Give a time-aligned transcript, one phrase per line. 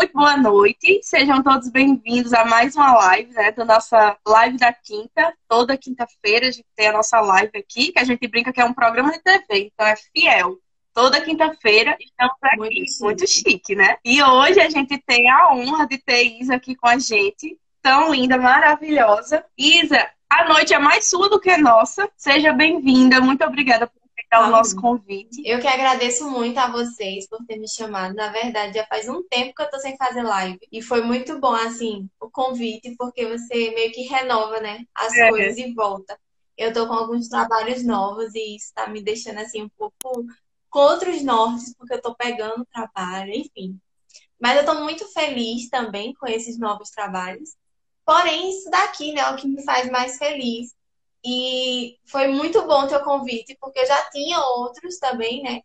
[0.00, 0.98] muito boa noite.
[1.02, 3.52] Sejam todos bem-vindos a mais uma live, né?
[3.52, 5.34] Da nossa live da quinta.
[5.46, 8.64] Toda quinta-feira a gente tem a nossa live aqui, que a gente brinca que é
[8.64, 10.56] um programa de TV, então é fiel.
[10.94, 12.56] Toda quinta-feira estamos aqui.
[12.56, 13.04] Muito chique.
[13.04, 13.98] muito chique, né?
[14.02, 17.58] E hoje a gente tem a honra de ter Isa aqui com a gente.
[17.82, 19.44] Tão linda, maravilhosa.
[19.58, 22.08] Isa, a noite é mais sua do que nossa.
[22.16, 23.20] Seja bem-vinda.
[23.20, 23.99] Muito obrigada por
[24.30, 25.42] aceitar o nosso convite.
[25.44, 28.14] Eu que agradeço muito a vocês por ter me chamado.
[28.14, 30.60] Na verdade, já faz um tempo que eu tô sem fazer live.
[30.70, 35.28] E foi muito bom, assim, o convite, porque você meio que renova, né, as é.
[35.28, 36.18] coisas e volta.
[36.56, 39.94] Eu tô com alguns trabalhos novos e isso tá me deixando, assim, um pouco
[40.68, 43.78] com outros nortes, porque eu tô pegando trabalho, enfim.
[44.38, 47.56] Mas eu tô muito feliz também com esses novos trabalhos.
[48.04, 50.74] Porém, isso daqui, né, é o que me faz mais feliz.
[51.24, 55.62] E foi muito bom o teu convite, porque eu já tinha outros também, né?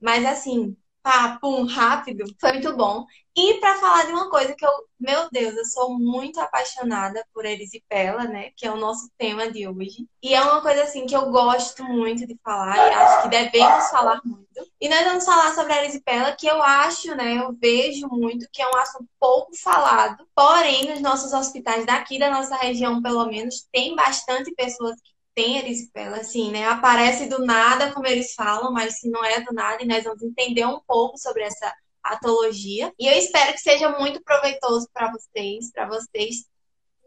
[0.00, 3.06] Mas assim, pá, pum, rápido, foi muito bom.
[3.36, 7.44] E para falar de uma coisa que eu, meu Deus, eu sou muito apaixonada por
[7.46, 8.50] erisipela, né?
[8.56, 10.08] Que é o nosso tema de hoje.
[10.20, 13.88] E é uma coisa assim que eu gosto muito de falar e acho que devemos
[13.90, 14.48] falar muito.
[14.80, 17.38] E nós vamos falar sobre erisipela, que eu acho, né?
[17.38, 20.26] Eu vejo muito que é um assunto pouco falado.
[20.34, 25.56] Porém, nos nossos hospitais daqui da nossa região, pelo menos, tem bastante pessoas que tem
[25.56, 26.66] erisipela, assim, né?
[26.66, 30.20] Aparece do nada, como eles falam, mas se não é do nada, e nós vamos
[30.20, 31.72] entender um pouco sobre essa
[32.02, 32.92] atologia.
[32.98, 36.44] E eu espero que seja muito proveitoso para vocês, para vocês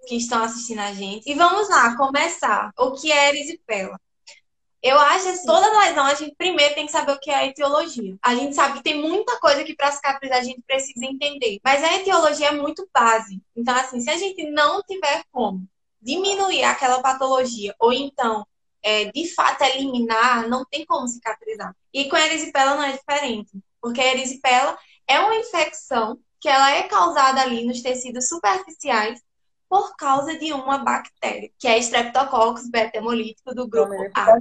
[0.07, 1.29] que estão assistindo a gente.
[1.29, 2.71] E vamos lá, começar.
[2.79, 3.99] O que é erisipela?
[4.81, 7.45] Eu acho assim, toda lesão a gente primeiro tem que saber o que é a
[7.45, 8.15] etiologia.
[8.21, 11.83] A gente sabe que tem muita coisa que para cicatrizar a gente precisa entender, mas
[11.83, 13.41] a etiologia é muito base.
[13.53, 15.67] Então assim, se a gente não tiver como
[16.01, 18.45] diminuir aquela patologia ou então
[18.83, 21.75] é, de fato eliminar, não tem como cicatrizar.
[21.93, 26.71] E com a erisipela não é diferente, porque a erisipela é uma infecção que ela
[26.71, 29.21] é causada ali nos tecidos superficiais
[29.69, 34.37] por causa de uma bactéria, que é Streptococcus beta-hemolítico do grupo A.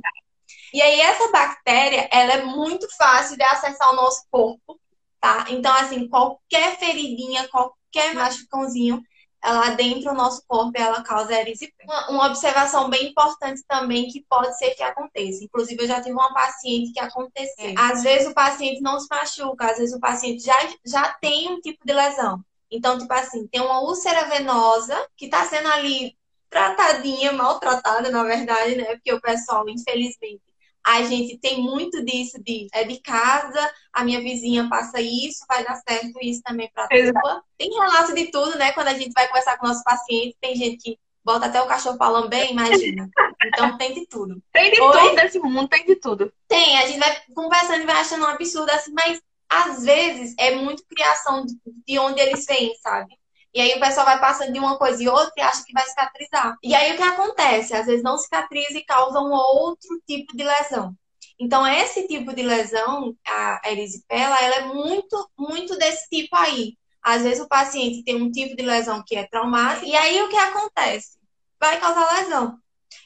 [0.73, 4.81] E aí essa bactéria, ela é muito fácil de acessar o nosso corpo,
[5.21, 5.47] tá?
[5.51, 9.03] Então assim, qualquer feridinha, qualquer machucãozinho,
[9.43, 11.91] ela dentro do nosso corpo ela causa erisipela.
[11.91, 15.45] Uma, uma, observação bem importante também que pode ser que aconteça.
[15.45, 17.71] Inclusive, eu já tive uma paciente que aconteceu.
[17.71, 17.75] É.
[17.77, 21.61] Às vezes o paciente não se machuca, às vezes o paciente já, já tem um
[21.61, 22.45] tipo de lesão.
[22.71, 26.17] Então, tipo assim, tem uma úlcera venosa que está sendo ali
[26.49, 28.97] tratadinha, maltratada, na verdade, né?
[28.97, 30.43] Porque o pessoal, infelizmente,
[30.85, 35.65] a gente tem muito disso de é de casa, a minha vizinha passa isso, vai
[35.65, 37.43] dar certo isso também para tua.
[37.59, 38.73] Tem relato de tudo, né?
[38.73, 41.99] Quando a gente vai conversar com nossos pacientes, tem gente que bota até o cachorro
[41.99, 43.09] falando bem, imagina.
[43.45, 44.43] Então tem de tudo.
[44.53, 44.93] Tem de Oi?
[44.93, 46.33] tudo nesse mundo, tem de tudo.
[46.49, 50.55] Tem, a gente vai conversando e vai achando um absurdo assim, mas às vezes é
[50.55, 51.45] muito criação
[51.87, 53.20] de onde eles vêm, sabe?
[53.53, 55.85] E aí o pessoal vai passando de uma coisa e outra e acha que vai
[55.85, 56.57] cicatrizar.
[56.63, 57.75] E aí o que acontece?
[57.75, 60.95] Às vezes não cicatriza e causa um outro tipo de lesão.
[61.39, 66.77] Então, esse tipo de lesão, a erisipela, ela é muito, muito desse tipo aí.
[67.03, 70.29] Às vezes o paciente tem um tipo de lesão que é traumática, e aí o
[70.29, 71.19] que acontece?
[71.59, 72.59] Vai causar lesão.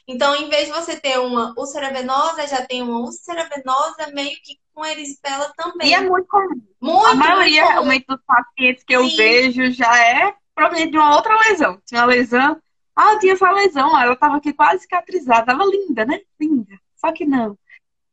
[0.05, 4.37] Então, em vez de você ter uma úlcera venosa, já tem uma úlcera venosa meio
[4.43, 5.89] que com erisipela também.
[5.89, 6.61] E é muito comum.
[6.81, 9.15] Muito, a maioria muito realmente dos pacientes que eu Sim.
[9.15, 11.81] vejo já é proveniente de uma outra lesão.
[11.85, 12.61] Tinha uma lesão.
[12.95, 15.45] Ah, eu tinha essa lesão, ela tava aqui quase cicatrizada.
[15.45, 16.19] Tava linda, né?
[16.39, 16.77] Linda.
[16.95, 17.57] Só que não.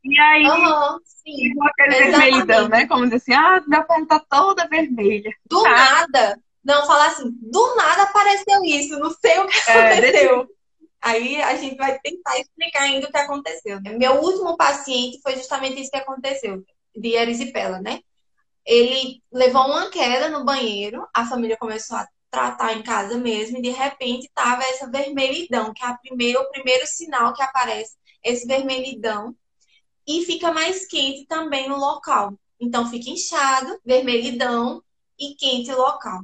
[0.04, 1.52] E aí, uhum, sim.
[1.62, 2.86] aquele vermelhidão, né?
[2.86, 5.30] Como dizer assim, ah, minha perna tá toda vermelha.
[5.48, 5.70] Do tá.
[5.70, 6.40] nada.
[6.64, 10.48] Não, falar assim, do nada apareceu isso, não sei o que é, aconteceu.
[11.02, 13.80] Aí a gente vai tentar explicar ainda o que aconteceu.
[13.82, 16.64] Meu último paciente foi justamente isso que aconteceu,
[16.96, 18.00] de erisipela, né?
[18.64, 23.62] Ele levou uma queda no banheiro, a família começou a tratar em casa mesmo, e
[23.62, 28.46] de repente tava essa vermelhidão, que é a primeira, o primeiro sinal que aparece, esse
[28.46, 29.34] vermelhidão,
[30.06, 32.32] e fica mais quente também no local.
[32.60, 34.82] Então fica inchado, vermelhidão
[35.18, 36.20] e quente local.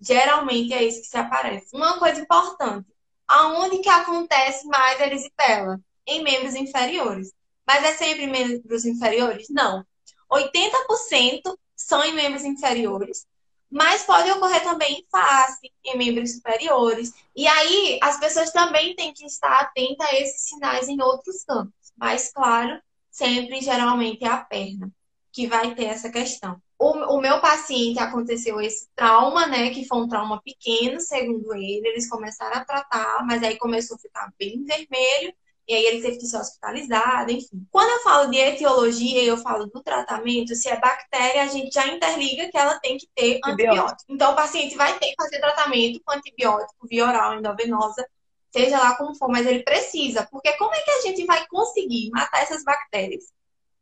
[0.00, 1.74] Geralmente é isso que se aparece.
[1.74, 2.86] Uma coisa importante,
[3.28, 5.80] Aonde que acontece mais erisipela?
[6.06, 7.32] Em membros inferiores.
[7.66, 9.48] Mas é sempre em membros inferiores?
[9.50, 9.84] Não.
[10.30, 13.26] 80% são em membros inferiores,
[13.70, 17.12] mas pode ocorrer também em face, em membros superiores.
[17.34, 21.74] E aí, as pessoas também têm que estar atentas a esses sinais em outros campos.
[21.96, 22.80] Mas, claro,
[23.10, 24.90] sempre, geralmente, é a perna
[25.32, 26.60] que vai ter essa questão.
[26.78, 29.70] O, o, meu paciente aconteceu esse trauma, né?
[29.70, 31.88] Que foi um trauma pequeno, segundo ele.
[31.88, 35.34] Eles começaram a tratar, mas aí começou a ficar bem vermelho
[35.68, 37.66] e aí ele teve que ser hospitalizado, enfim.
[37.72, 41.74] Quando eu falo de etiologia e eu falo do tratamento, se é bactéria, a gente
[41.74, 43.50] já interliga que ela tem que ter antibiótico.
[43.50, 44.12] antibiótico.
[44.12, 48.06] Então, o paciente vai ter que fazer tratamento com antibiótico via oral endovenosa,
[48.52, 52.10] seja lá como for, mas ele precisa, porque como é que a gente vai conseguir
[52.10, 53.24] matar essas bactérias?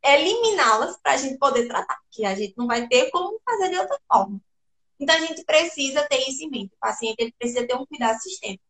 [0.05, 3.79] Eliminá-las para a gente poder tratar, que a gente não vai ter como fazer de
[3.79, 4.41] outra forma.
[5.01, 6.75] Então, a gente precisa ter isso em mente.
[6.75, 8.63] O paciente ele precisa ter um cuidado sistêmico.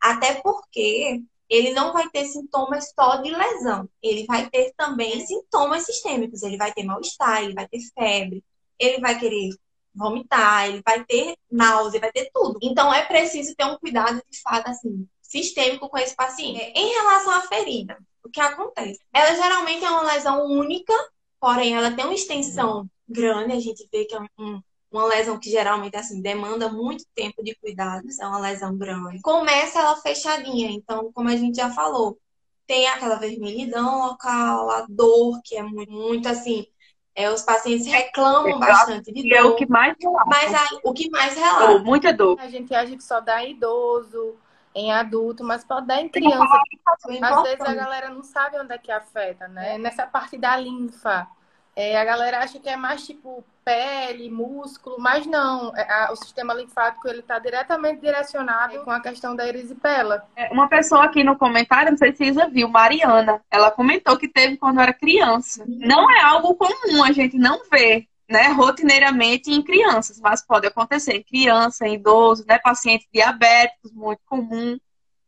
[0.00, 3.88] Até porque ele não vai ter sintomas só de lesão.
[4.02, 6.42] Ele vai ter também sintomas sistêmicos.
[6.42, 8.44] Ele vai ter mal-estar, ele vai ter febre,
[8.78, 9.50] ele vai querer
[9.94, 12.58] vomitar, ele vai ter náusea, vai ter tudo.
[12.62, 16.60] Então, é preciso ter um cuidado, de fato, assim, sistêmico com esse paciente.
[16.74, 19.00] Em relação à ferida, o que acontece?
[19.12, 20.94] Ela geralmente é uma lesão única,
[21.40, 23.52] porém, ela tem uma extensão grande.
[23.52, 27.54] A gente vê que é um uma lesão que geralmente assim demanda muito tempo de
[27.54, 29.20] cuidados, é uma lesão grande.
[29.22, 32.18] Começa ela fechadinha, então, como a gente já falou,
[32.66, 36.66] tem aquela vermelhidão local, a dor, que é muito, muito assim.
[37.14, 39.36] É, os pacientes reclamam bastante de dor.
[39.36, 40.24] é o que mais relata.
[40.26, 41.78] Mas aí, o que mais relata.
[41.80, 42.38] Muita dor.
[42.40, 44.36] A gente acha que só dá idoso,
[44.74, 46.62] em adulto, mas pode dar em criança.
[46.96, 49.78] Às vezes a galera não sabe onde é que afeta, né?
[49.78, 51.26] Nessa parte da linfa.
[51.74, 55.74] É, a galera acha que é mais tipo pele, músculo, mas não.
[55.74, 60.22] É, a, o sistema linfático ele está diretamente direcionado com a questão da erisipela.
[60.36, 64.28] É, uma pessoa aqui no comentário, não sei se você viu, Mariana, ela comentou que
[64.28, 65.64] teve quando era criança.
[65.66, 71.12] Não é algo comum, a gente não vê, né, rotineiramente em crianças, mas pode acontecer
[71.12, 74.78] em criança, em idoso, né, pacientes diabéticos, muito comum.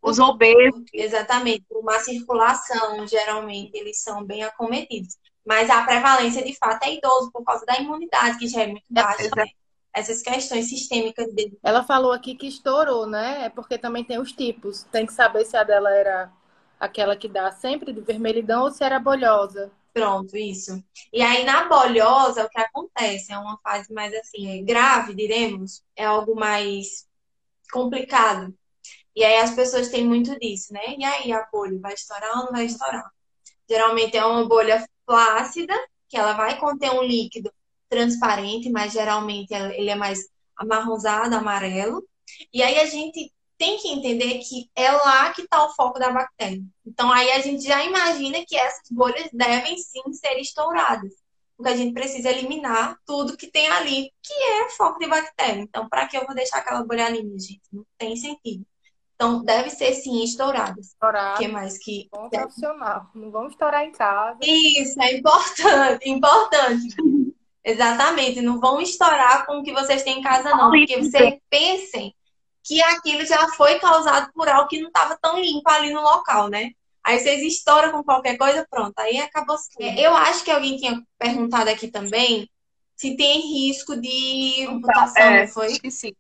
[0.03, 0.85] Os obesos.
[0.93, 5.17] Exatamente, uma circulação, geralmente, eles são bem acometidos.
[5.47, 8.85] Mas a prevalência, de fato, é idoso por causa da imunidade, que já é muito
[8.91, 9.31] baixa.
[9.37, 9.47] Né?
[9.95, 11.59] Essas questões sistêmicas dele.
[11.63, 13.47] Ela falou aqui que estourou, né?
[13.47, 14.85] É porque também tem os tipos.
[14.85, 16.33] Tem que saber se a dela era
[16.81, 19.71] aquela que dá sempre de vermelhidão ou se era bolhosa.
[19.95, 20.85] Pronto, isso.
[21.13, 23.33] E aí, na bolhosa, o que acontece?
[23.33, 25.85] É uma fase mais assim, grave, diremos.
[25.97, 27.09] É algo mais
[27.73, 28.55] complicado.
[29.17, 30.81] E aí as pessoas têm muito disso, né?
[30.99, 33.11] E aí, a bolha vai estourar ou não vai estourar?
[33.71, 35.75] Geralmente é uma bolha flácida,
[36.09, 37.53] que ela vai conter um líquido
[37.91, 42.09] transparente, mas geralmente ele é mais amarronzado, amarelo.
[42.53, 46.11] E aí a gente tem que entender que é lá que está o foco da
[46.11, 46.63] bactéria.
[46.87, 51.13] Então aí a gente já imagina que essas bolhas devem sim ser estouradas.
[51.57, 55.61] Porque a gente precisa eliminar tudo que tem ali, que é foco de bactéria.
[55.61, 57.63] Então, para que eu vou deixar aquela bolha ali, gente?
[57.73, 58.67] Não tem sentido.
[59.15, 60.89] Então, deve ser sim estouradas.
[60.89, 61.39] Estourar.
[61.39, 62.09] que mais que.
[62.11, 63.09] Bom profissional.
[63.15, 64.39] Não vamos estourar em casa.
[64.43, 66.97] Isso, é importante, importante.
[67.65, 68.41] Exatamente.
[68.43, 70.71] Não vão estourar com o que vocês têm em casa, não.
[70.71, 72.15] Porque vocês pensem
[72.65, 76.49] que aquilo já foi causado por algo que não estava tão limpo ali no local,
[76.49, 76.71] né?
[77.05, 78.99] Aí vocês estouram com qualquer coisa, pronto.
[78.99, 79.57] Aí acabou.
[79.99, 82.49] Eu acho que alguém tinha perguntado aqui também
[82.97, 85.69] se tem risco de amputação, é, não foi?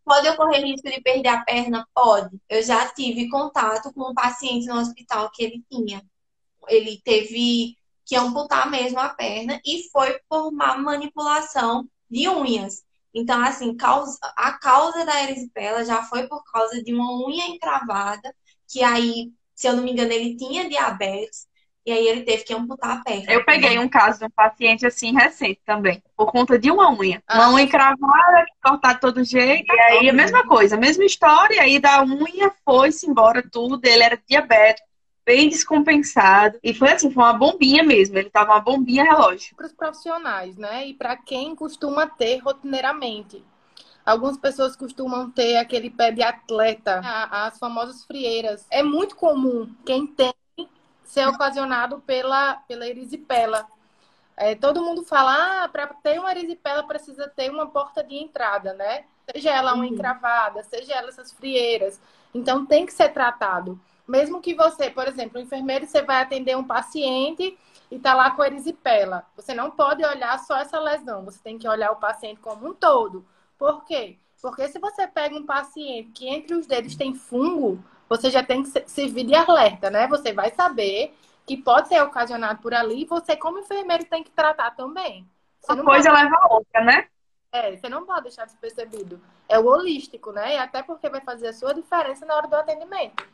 [0.04, 1.86] Pode ocorrer risco de perder a perna?
[1.94, 2.36] Pode.
[2.48, 6.04] Eu já tive contato com um paciente no hospital que ele tinha.
[6.68, 12.83] Ele teve que amputar mesmo a perna e foi por uma manipulação de unhas.
[13.14, 13.76] Então, assim,
[14.36, 18.34] a causa da erisipela já foi por causa de uma unha encravada,
[18.68, 21.46] que aí, se eu não me engano, ele tinha diabetes,
[21.86, 23.30] e aí ele teve que amputar a perna.
[23.30, 27.22] Eu peguei um caso de um paciente assim recente também, por conta de uma unha.
[27.28, 29.70] Ah, uma unha encravada, cortada todo jeito.
[29.70, 31.60] E aí a mesma coisa, a mesma história.
[31.60, 33.78] Aí da unha foi-se embora tudo.
[33.84, 34.88] Ele era diabético,
[35.24, 36.58] bem descompensado.
[36.62, 38.18] E foi assim, foi uma bombinha mesmo.
[38.18, 39.56] Ele tava uma bombinha relógio.
[39.56, 40.86] Para os profissionais, né?
[40.86, 43.44] E para quem costuma ter rotineiramente.
[44.04, 47.00] Algumas pessoas costumam ter aquele pé de atleta,
[47.30, 48.66] as famosas frieiras.
[48.70, 50.34] É muito comum quem tem
[51.04, 53.66] ser ocasionado pela, pela erisipela.
[54.36, 58.74] É, todo mundo fala, ah, para ter uma erisipela precisa ter uma porta de entrada,
[58.74, 59.04] né?
[59.32, 59.90] Seja ela uma uhum.
[59.90, 62.00] encravada, seja ela essas frieiras.
[62.34, 63.80] Então tem que ser tratado.
[64.06, 67.58] Mesmo que você, por exemplo, um enfermeiro, você vai atender um paciente
[67.90, 69.24] e tá lá com erisipela.
[69.36, 72.74] Você não pode olhar só essa lesão, você tem que olhar o paciente como um
[72.74, 73.24] todo.
[73.58, 74.18] Por quê?
[74.42, 78.62] Porque se você pega um paciente que entre os dedos tem fungo, você já tem
[78.62, 80.06] que servir de alerta, né?
[80.08, 81.14] Você vai saber
[81.46, 85.26] que pode ser ocasionado por ali e você, como enfermeiro, tem que tratar também.
[85.60, 86.22] Você Uma coisa pode...
[86.22, 87.08] leva a outra, né?
[87.52, 89.20] É, você não pode deixar despercebido.
[89.48, 90.56] É o holístico, né?
[90.56, 93.24] E até porque vai fazer a sua diferença na hora do atendimento.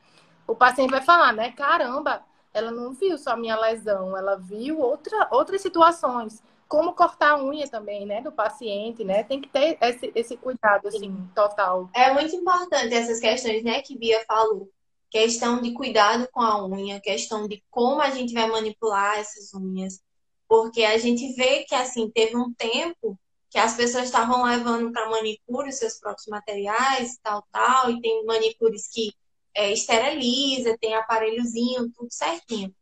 [0.47, 1.52] O paciente vai falar, né?
[1.52, 7.32] Caramba, ela não viu só a minha lesão, ela viu outra, outras situações como cortar
[7.32, 9.25] a unha também, né, do paciente, né?
[9.25, 11.90] Tem que ter esse, esse cuidado, assim, total.
[11.92, 14.70] É muito importante essas questões, né, que Bia falou.
[15.11, 20.00] questão de cuidado com a unha, questão de como a gente vai manipular essas unhas,
[20.49, 23.18] porque a gente vê que assim teve um tempo
[23.50, 28.25] que as pessoas estavam levando para manicure os seus próprios materiais, tal, tal, e tem
[28.25, 29.12] manicures que
[29.54, 32.75] é, esteriliza, tem aparelhozinho, tudo certinho.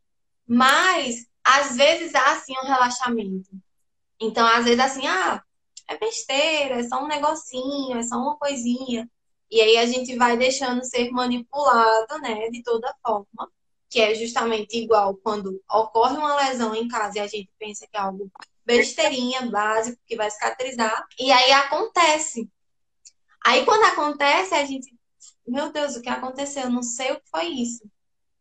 [0.47, 3.51] Mas às vezes há assim um relaxamento.
[4.21, 5.43] Então, às vezes assim, ah,
[5.89, 9.09] é besteira, é só um negocinho, é só uma coisinha.
[9.51, 13.51] E aí a gente vai deixando ser manipulado, né, de toda forma,
[13.89, 17.97] que é justamente igual quando ocorre uma lesão em casa e a gente pensa que
[17.97, 18.31] é algo
[18.65, 22.51] besteirinha, básico, que vai cicatrizar, e aí acontece.
[23.43, 24.95] Aí quando acontece, a gente,
[25.51, 26.65] meu Deus, o que aconteceu?
[26.65, 27.85] Eu não sei o que foi isso.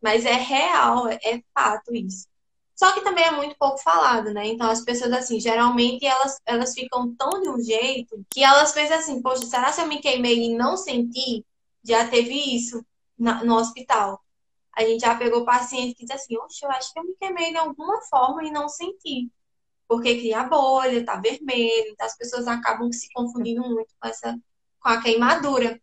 [0.01, 2.27] Mas é real, é, é fato isso.
[2.75, 4.47] Só que também é muito pouco falado, né?
[4.47, 8.97] Então as pessoas, assim, geralmente elas, elas ficam tão de um jeito que elas pensam
[8.99, 11.43] assim, poxa, será que eu me queimei e não senti?
[11.83, 12.85] Já teve isso
[13.17, 14.23] na, no hospital.
[14.75, 17.51] A gente já pegou paciente que diz assim, oxe, eu acho que eu me queimei
[17.51, 19.31] de alguma forma e não senti.
[19.87, 24.37] Porque cria bolha, tá vermelho, então as pessoas acabam se confundindo muito com essa
[24.79, 25.81] com a queimadura.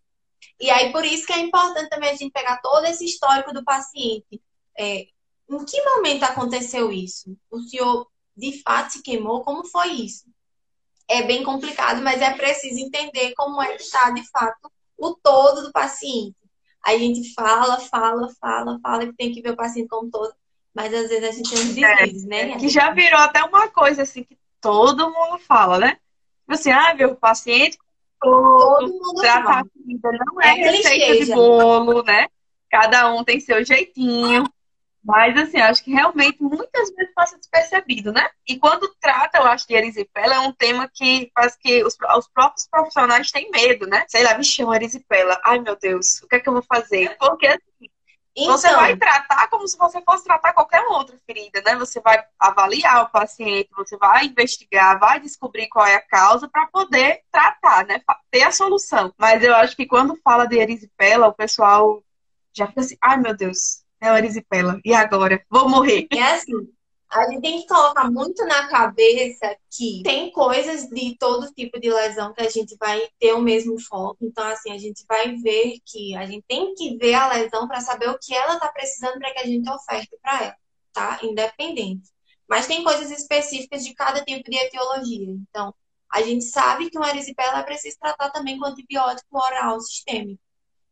[0.61, 3.65] E aí, por isso que é importante também a gente pegar todo esse histórico do
[3.65, 4.41] paciente.
[4.79, 5.07] É,
[5.51, 7.37] em que momento aconteceu isso?
[7.51, 9.43] O senhor de fato se queimou?
[9.43, 10.25] Como foi isso?
[11.09, 15.63] É bem complicado, mas é preciso entender como é que está de fato o todo
[15.63, 16.37] do paciente.
[16.85, 20.35] A gente fala, fala, fala, fala que tem que ver o paciente como todo,
[20.75, 22.51] mas às vezes a gente tem uns é, deslizes, né?
[22.53, 25.99] É, que já virou até uma coisa assim que todo mundo fala, né?
[26.41, 27.79] Tipo assim, ah, meu paciente
[28.25, 32.26] todo, mundo trata a vida, não é, é receita de bolo, né?
[32.71, 34.45] Cada um tem seu jeitinho.
[35.04, 38.26] Mas, assim, acho que realmente muitas vezes passa despercebido, né?
[38.49, 42.28] E quando trata, eu acho, de erisipela, é um tema que faz que os, os
[42.28, 44.07] próprios profissionais têm medo, né?
[44.09, 45.38] Sei lá, me chama erisipela.
[45.45, 47.14] Ai, meu Deus, o que é que eu vou fazer?
[47.19, 47.90] Porque, assim,
[48.37, 48.57] então...
[48.57, 51.76] você vai tratar como se você fosse tratar qualquer outra ferida, né?
[51.76, 56.67] Você vai avaliar o paciente, você vai investigar, vai descobrir qual é a causa para
[56.67, 58.00] poder tratar, né?
[58.31, 59.12] Ter a solução.
[59.17, 62.03] Mas eu acho que quando fala de erisipela, o pessoal
[62.53, 64.81] já fica assim, ai, meu Deus é a erisipela.
[64.85, 65.43] E agora?
[65.49, 66.07] Vou morrer.
[66.12, 66.69] É assim.
[67.14, 71.88] A gente tem que colocar muito na cabeça que tem coisas de todo tipo de
[71.88, 74.18] lesão que a gente vai ter o mesmo foco.
[74.21, 77.80] Então, assim, a gente vai ver que a gente tem que ver a lesão para
[77.80, 80.56] saber o que ela está precisando para que a gente oferte para ela,
[80.92, 81.21] tá?
[81.23, 82.11] Independente.
[82.49, 85.30] Mas tem coisas específicas de cada tipo de etiologia.
[85.49, 85.73] Então,
[86.11, 90.42] a gente sabe que uma erisipela precisa tratar também com antibiótico oral sistêmico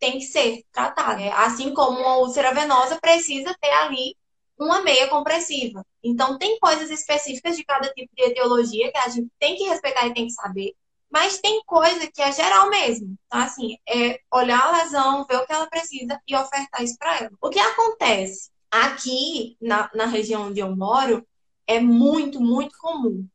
[0.02, 1.22] tem que ser tratada.
[1.22, 4.16] É, assim como uma úlcera venosa precisa ter ali
[4.62, 5.84] uma meia compressiva.
[6.02, 10.06] Então, tem coisas específicas de cada tipo de etiologia que a gente tem que respeitar
[10.06, 10.74] e tem que saber.
[11.10, 13.16] Mas tem coisa que é geral mesmo.
[13.26, 17.18] Então, assim, é olhar a lesão, ver o que ela precisa e ofertar isso para
[17.18, 17.30] ela.
[17.40, 18.50] O que acontece?
[18.70, 21.26] Aqui, na, na região onde eu moro,
[21.66, 23.26] é muito, muito comum.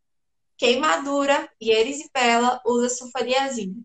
[0.58, 3.76] Queimadura e erisipela usa sulfadiazina.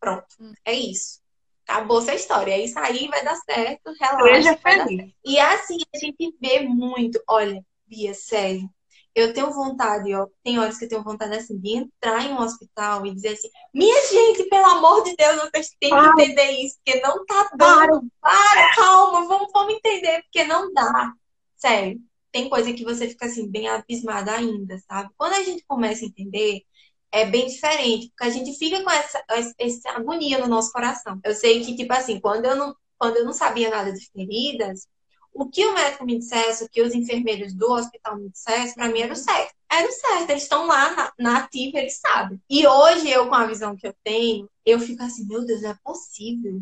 [0.00, 0.52] Pronto, hum.
[0.64, 1.20] é isso
[1.68, 2.52] acabou essa história.
[2.52, 4.56] É isso aí vai dar certo, relaxa.
[4.56, 5.12] Feliz.
[5.24, 7.22] E assim, a gente vê muito.
[7.28, 8.68] Olha, Bia, sério.
[9.14, 12.40] Eu tenho vontade, ó, tem horas que eu tenho vontade assim, de entrar em um
[12.40, 16.76] hospital e dizer assim, minha gente, pelo amor de Deus, vocês têm que entender isso,
[16.84, 18.06] porque não tá dando.
[18.20, 21.12] Para, calma, vamos, vamos entender, porque não dá.
[21.56, 25.10] Sério, tem coisa que você fica assim, bem abismada ainda, sabe?
[25.16, 26.62] Quando a gente começa a entender,
[27.10, 29.24] é bem diferente, porque a gente fica com essa,
[29.58, 31.18] essa agonia no nosso coração.
[31.24, 34.86] Eu sei que, tipo assim, quando eu não, quando eu não sabia nada de feridas,
[35.32, 38.88] o que o médico me dissesse, o que os enfermeiros do hospital me dissessem, para
[38.88, 39.54] mim era o certo.
[39.70, 42.40] Era o certo, eles estão lá na, na ativa, eles sabem.
[42.50, 45.70] E hoje, eu, com a visão que eu tenho, eu fico assim, meu Deus, não
[45.70, 46.60] é possível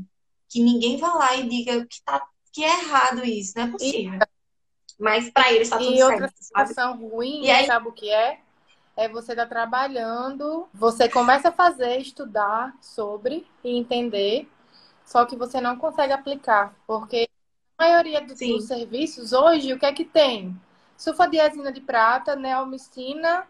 [0.48, 2.22] que ninguém vá lá e diga que, tá,
[2.52, 4.14] que é errado isso, não é possível.
[4.14, 4.36] E...
[4.98, 6.10] Mas para eles está tudo e certo.
[6.10, 7.66] E outra situação ruim, e aí...
[7.66, 8.40] sabe o que é?
[8.96, 14.50] É você estar tá trabalhando, você começa a fazer, estudar sobre e entender,
[15.04, 17.28] só que você não consegue aplicar, porque
[17.78, 20.58] a maioria dos, serviços hoje, o que é que tem?
[20.96, 23.46] Sulfadiazina de prata, neomicina,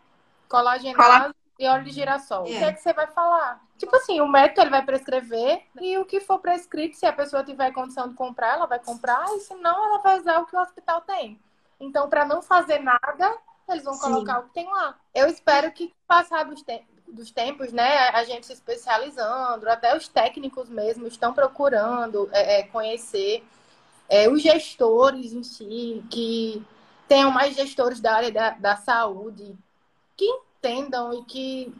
[0.49, 2.45] colagenase e óleo de girassol.
[2.47, 2.51] É.
[2.51, 3.65] O que é que você vai falar?
[3.79, 7.45] Tipo assim, o médico ele vai prescrever e o que for prescrito, se a pessoa
[7.45, 10.57] tiver condição de comprar, ela vai comprar, e se não, ela vai usar o que
[10.57, 11.41] o hospital tem.
[11.79, 13.39] Então, para não fazer nada,
[13.69, 14.01] eles vão Sim.
[14.01, 14.97] colocar o que tem lá.
[15.15, 20.09] Eu espero que, passar dos, te dos tempos, né, a gente se especializando, até os
[20.09, 23.47] técnicos mesmo estão procurando é, é, conhecer
[24.09, 26.65] é, os gestores em si, que
[27.09, 29.57] tenham mais gestores da área da, da saúde,
[30.17, 31.75] que entendam e que,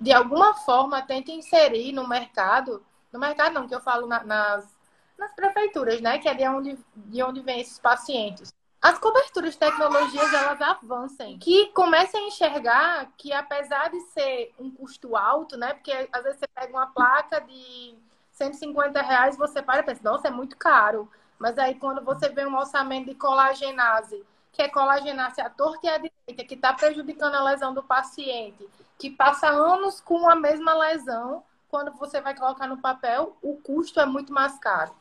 [0.00, 4.76] de alguma forma, tentem inserir no mercado, no mercado não, que eu falo na, nas,
[5.18, 6.18] nas prefeituras, né?
[6.18, 8.54] Que é de onde, de onde vem esses pacientes.
[8.80, 11.38] As coberturas de tecnologias, elas avancem.
[11.38, 15.74] Que comecem a enxergar que, apesar de ser um custo alto, né?
[15.74, 17.94] Porque às vezes você pega uma placa de
[18.32, 21.10] 150 reais, você para e pensa, nossa, é muito caro.
[21.38, 25.90] Mas aí quando você vê um orçamento de colagenase, que é colagenase à torta e
[25.90, 28.66] à direita, que está prejudicando a lesão do paciente,
[28.98, 34.00] que passa anos com a mesma lesão, quando você vai colocar no papel, o custo
[34.00, 34.94] é muito mais caro.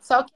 [0.00, 0.32] Só que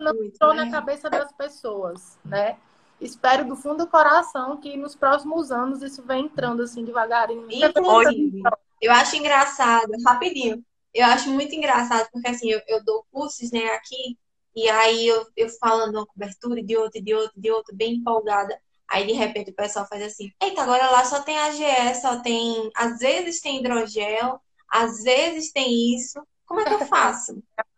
[0.00, 2.56] não entrou na cabeça das pessoas, né?
[3.00, 7.46] Espero do fundo do coração que nos próximos anos isso venha entrando assim devagarinho.
[7.50, 8.42] Inclusive,
[8.80, 13.66] eu acho engraçado, rapidinho, eu acho muito engraçado, porque assim, eu, eu dou cursos, né,
[13.68, 14.18] aqui,
[14.54, 18.60] e aí eu, eu falando uma cobertura de outra, de outra, de outra, bem empolgada.
[18.88, 22.70] Aí de repente o pessoal faz assim: eita, agora lá só tem AGE, só tem.
[22.74, 26.20] Às vezes tem hidrogel, às vezes tem isso.
[26.44, 27.40] Como é que eu faço?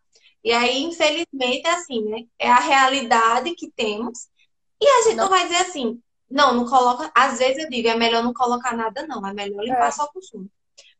[0.43, 2.25] E aí, infelizmente, é assim, né?
[2.37, 4.27] É a realidade que temos.
[4.81, 7.11] E a gente não, não vai dizer assim, não, não coloca.
[7.15, 9.25] Às vezes eu digo, é melhor não colocar nada, não.
[9.25, 9.91] É melhor limpar é.
[9.91, 10.49] só o consumo.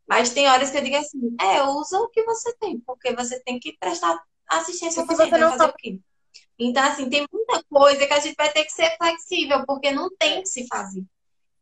[0.08, 3.40] Mas tem horas que eu digo assim, é, usa o que você tem, porque você
[3.42, 6.00] tem que prestar assistência ao paciente, vai fazer o quê?
[6.60, 10.10] Então, assim, tem muita coisa que a gente vai ter que ser flexível, porque não
[10.18, 11.04] tem que se fazer.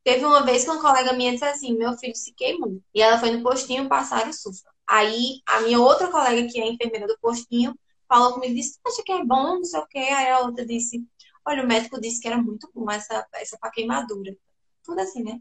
[0.03, 2.81] Teve uma vez que uma colega minha disse assim: meu filho se queimou.
[2.93, 4.69] E ela foi no postinho passar o sulfa.
[4.91, 7.73] Aí a minha outra colega, que é enfermeira do postinho,
[8.09, 9.99] falou comigo disse: acha que é bom, não sei o quê.
[9.99, 11.01] Aí a outra disse:
[11.45, 14.35] olha, o médico disse que era muito bom essa, essa pra queimadura.
[14.83, 15.39] Tudo assim, né?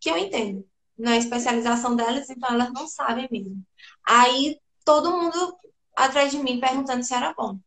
[0.00, 0.64] Que eu entendo.
[0.96, 3.60] Na é especialização delas, então elas não sabem mesmo.
[4.06, 5.56] Aí todo mundo
[5.96, 7.58] atrás de mim perguntando se era bom.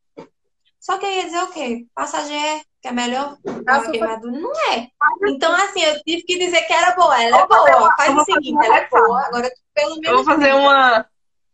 [0.79, 1.85] Só que ia dizer o quê?
[1.93, 4.39] Passageiro, que é melhor a queimadura?
[4.39, 4.87] Não é.
[5.27, 7.21] Então, assim, eu tive que dizer que era boa.
[7.21, 7.95] Ela é boa.
[7.97, 9.21] Faz o seguinte, ela é boa.
[9.25, 10.07] Agora, pelo menos.
[10.07, 11.05] Eu vou fazer uma.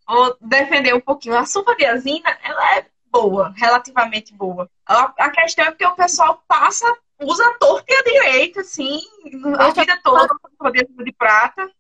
[0.08, 1.36] Vou defender um pouquinho.
[1.36, 4.70] A sulfadiazina, ela é boa, relativamente boa.
[4.86, 6.86] A questão é porque o pessoal passa,
[7.22, 9.00] usa a torta e a direita, assim,
[9.58, 10.28] a vida toda,
[11.04, 11.72] de prata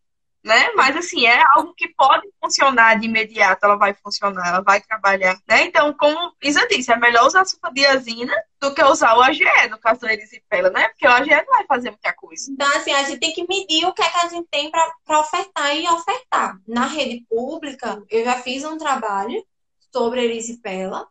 [0.46, 0.72] né?
[0.76, 5.36] Mas assim, é algo que pode funcionar de imediato, ela vai funcionar, ela vai trabalhar,
[5.50, 5.64] né?
[5.64, 8.32] Então, como Isa disse, é melhor usar a sulfadiazina
[8.62, 10.88] do que usar o AGE, no caso do erisipela, né?
[10.90, 12.52] Porque o AGE não vai fazer muita coisa.
[12.52, 15.20] Então, assim, a gente tem que medir o que é que a gente tem para
[15.20, 16.60] ofertar e ofertar.
[16.68, 19.44] Na rede pública, eu já fiz um trabalho
[19.92, 21.08] sobre erisipela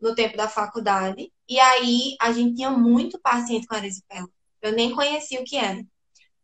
[0.00, 4.28] no tempo da faculdade, e aí a gente tinha muito paciente com erisipela.
[4.62, 5.84] Eu nem conhecia o que era.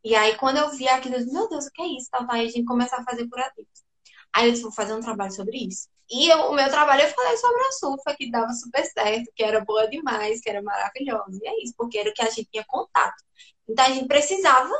[0.05, 2.09] E aí, quando eu vi aquilo, eu disse, meu Deus, o que é isso?
[2.11, 2.37] Tal, tal.
[2.37, 3.85] Aí a gente começou a fazer curativos.
[4.33, 5.89] Aí eu disse, vou fazer um trabalho sobre isso.
[6.11, 9.43] E eu, o meu trabalho eu falei sobre a sulfa, que dava super certo, que
[9.43, 11.39] era boa demais, que era maravilhosa.
[11.43, 13.23] E é isso, porque era o que a gente tinha contato.
[13.67, 14.73] Então a gente precisava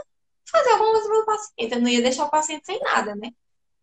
[0.51, 1.75] fazer alguma coisa para o paciente.
[1.75, 3.31] Eu não ia deixar o paciente sem nada, né?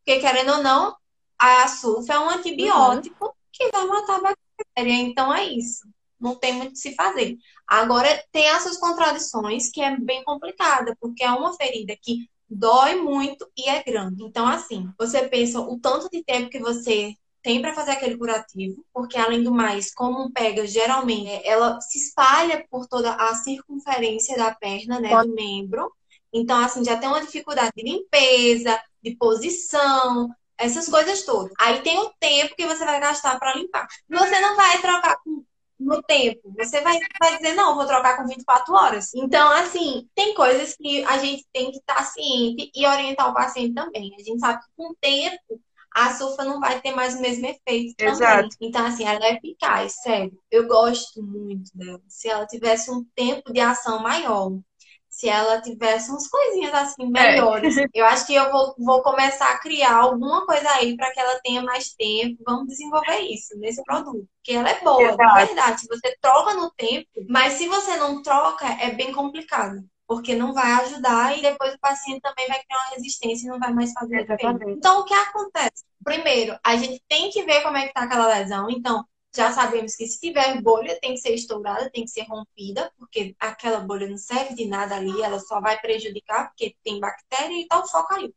[0.05, 0.95] Porque, querendo ou não,
[1.39, 3.31] a sulfa é um antibiótico uhum.
[3.51, 4.93] que vai matar a bactéria.
[4.93, 5.87] Então é isso
[6.21, 7.37] não tem muito o que se fazer.
[7.67, 13.49] Agora, tem essas contradições que é bem complicada, porque é uma ferida que dói muito
[13.57, 14.23] e é grande.
[14.23, 18.85] Então, assim, você pensa o tanto de tempo que você tem para fazer aquele curativo,
[18.93, 24.53] porque além do mais, como pega geralmente, ela se espalha por toda a circunferência da
[24.53, 25.91] perna, né, do membro.
[26.31, 31.51] Então, assim, já tem uma dificuldade de limpeza, de posição, essas coisas todas.
[31.59, 33.87] Aí tem o tempo que você vai gastar para limpar.
[34.07, 35.43] Você não vai trocar com
[35.81, 36.53] no tempo.
[36.57, 39.13] Você vai, vai dizer, não, vou trocar com 24 horas.
[39.15, 43.73] Então, assim, tem coisas que a gente tem que estar ciente e orientar o paciente
[43.73, 44.13] também.
[44.17, 45.61] A gente sabe que com o tempo
[45.93, 48.49] a sulfa não vai ter mais o mesmo efeito Exato.
[48.49, 48.49] também.
[48.61, 50.37] Então, assim, ela é eficaz, sério.
[50.49, 52.01] Eu gosto muito dela.
[52.07, 54.57] Se ela tivesse um tempo de ação maior,
[55.21, 57.05] se ela tivesse umas coisinhas assim é.
[57.05, 57.77] melhores.
[57.77, 57.85] É.
[57.93, 61.39] Eu acho que eu vou, vou começar a criar alguma coisa aí para que ela
[61.43, 62.41] tenha mais tempo.
[62.43, 64.27] Vamos desenvolver isso nesse produto.
[64.37, 65.45] Porque ela é boa, Exato.
[65.45, 65.87] verdade.
[65.87, 69.83] Você troca no tempo, mas se você não troca, é bem complicado.
[70.07, 73.59] Porque não vai ajudar e depois o paciente também vai criar uma resistência e não
[73.59, 74.69] vai mais fazer efeito.
[74.69, 75.85] Então, o que acontece?
[76.03, 78.67] Primeiro, a gente tem que ver como é que tá aquela lesão.
[78.69, 82.91] Então, já sabemos que se tiver bolha, tem que ser estourada, tem que ser rompida,
[82.97, 87.55] porque aquela bolha não serve de nada ali, ela só vai prejudicar, porque tem bactéria,
[87.55, 88.35] então foca ali.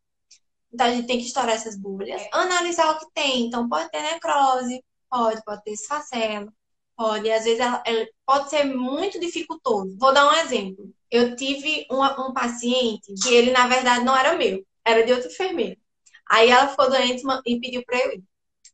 [0.72, 3.46] Então a gente tem que estourar essas bolhas, analisar o que tem.
[3.46, 6.52] Então pode ter necrose, pode, pode ter esfacelo,
[6.96, 9.96] pode, às vezes ela, ela, pode ser muito dificultoso.
[9.98, 10.92] Vou dar um exemplo.
[11.10, 15.28] Eu tive um, um paciente que ele, na verdade, não era meu, era de outro
[15.30, 15.80] enfermeiro.
[16.28, 18.24] Aí ela ficou doente e pediu para eu ir.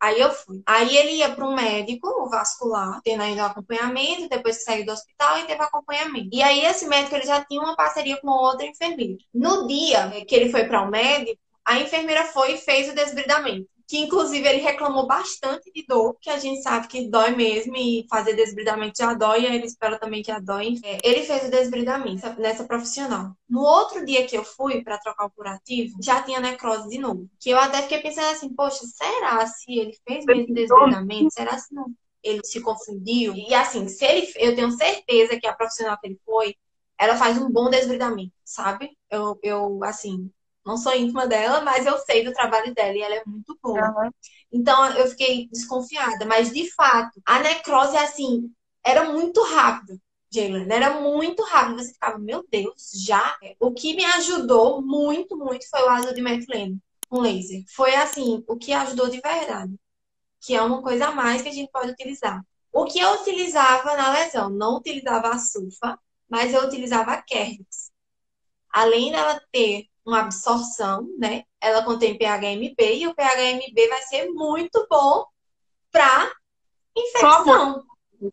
[0.01, 0.63] Aí eu fui.
[0.67, 4.93] Aí ele ia para um médico, o vascular, tendo ainda acompanhamento, depois que saiu do
[4.93, 6.31] hospital e teve acompanhamento.
[6.33, 9.19] E aí esse médico ele já tinha uma parceria com outra enfermeira.
[9.33, 12.95] No dia que ele foi para o um médico, a enfermeira foi e fez o
[12.95, 13.69] desbridamento.
[13.91, 18.07] Que inclusive ele reclamou bastante de dor, que a gente sabe que dói mesmo e
[18.09, 20.77] fazer desbridamento já dói, e ele espera também que a dói.
[20.85, 23.33] É, ele fez o desbridamento nessa profissional.
[23.49, 27.29] No outro dia que eu fui para trocar o curativo, já tinha necrose de novo.
[27.41, 31.35] Que eu até fiquei pensando assim, poxa, será se ele fez mesmo desbridamento?
[31.35, 31.87] Será se não?
[32.23, 33.35] Ele se confundiu?
[33.35, 36.55] E assim, se ele, eu tenho certeza que a profissional que ele foi,
[36.97, 38.97] ela faz um bom desbridamento, sabe?
[39.11, 40.31] Eu, eu assim,
[40.71, 43.89] não sou íntima dela, mas eu sei do trabalho dela e ela é muito boa.
[43.91, 44.11] Uhum.
[44.53, 46.25] Então eu fiquei desconfiada.
[46.25, 48.51] Mas de fato, a necrose, assim,
[48.85, 50.01] era muito rápido.
[50.33, 51.83] Jalen, era muito rápido.
[51.83, 53.37] Você ficava, meu Deus, já?
[53.59, 57.65] O que me ajudou muito, muito foi o azul de metilene com laser.
[57.75, 59.75] Foi assim, o que ajudou de verdade.
[60.41, 62.41] Que é uma coisa a mais que a gente pode utilizar.
[62.73, 64.49] O que eu utilizava na lesão?
[64.49, 67.91] Não utilizava a sulfa, mas eu utilizava a Kerrix.
[68.73, 71.45] Além dela ter uma absorção, né?
[71.61, 75.25] Ela contém PHMB e o PHMB vai ser muito bom
[75.91, 76.31] para
[76.97, 77.85] infecção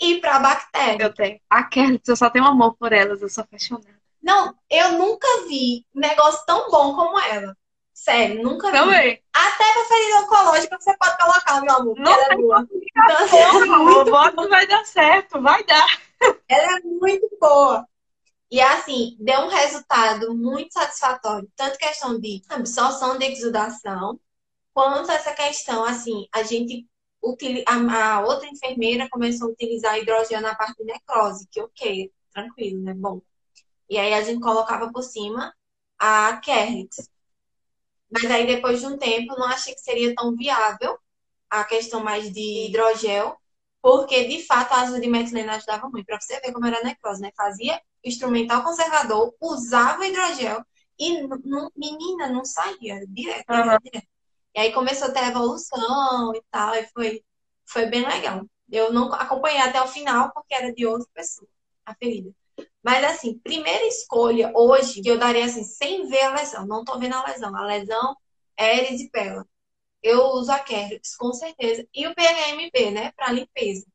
[0.01, 1.03] e para bactéria.
[1.03, 1.39] Eu tenho.
[1.49, 3.97] Aquelas, eu só tenho amor por elas, eu sou apaixonada.
[4.21, 7.55] Não, eu nunca vi negócio tão bom como ela.
[7.93, 9.15] Sério, nunca Também.
[9.15, 9.23] vi.
[9.33, 11.99] Até pra ferida oncológica você pode colocar, meu amor.
[11.99, 12.67] Não ela é boa.
[12.71, 14.47] Então, é muito boa.
[14.49, 15.87] vai dar certo, vai dar.
[16.49, 17.87] Ela é muito boa.
[18.49, 24.19] E assim, deu um resultado muito satisfatório, tanto questão de absorção de exudação,
[24.73, 26.87] quanto essa questão, assim, a gente
[27.65, 32.93] a, outra enfermeira começou a utilizar hidrogênio na parte de necrose, que ok, tranquilo, né?
[32.93, 33.21] Bom.
[33.89, 35.53] E aí a gente colocava por cima
[35.97, 37.09] a Kerrix.
[38.09, 40.97] Mas aí depois de um tempo não achei que seria tão viável
[41.49, 43.37] a questão mais de hidrogel,
[43.81, 46.05] porque de fato a azul de metilena ajudava muito.
[46.05, 47.31] Para você ver como era a necrose, né?
[47.35, 50.63] Fazia instrumental conservador, usava hidrogel
[50.99, 53.77] e, não, menina, não saía direto, uhum.
[53.83, 54.07] direto.
[54.55, 57.23] E aí começou a ter evolução e tal, e foi,
[57.65, 58.45] foi bem legal.
[58.71, 61.47] Eu não acompanhei até o final porque era de outra pessoa,
[61.85, 62.31] a ferida.
[62.83, 66.97] Mas assim, primeira escolha hoje, que eu daria assim, sem ver a lesão, não tô
[66.97, 67.55] vendo a lesão.
[67.55, 68.15] A lesão
[68.57, 69.45] é erisipela.
[70.01, 71.87] Eu uso a Kerrix, com certeza.
[71.93, 73.85] E o PHMB, né, para limpeza.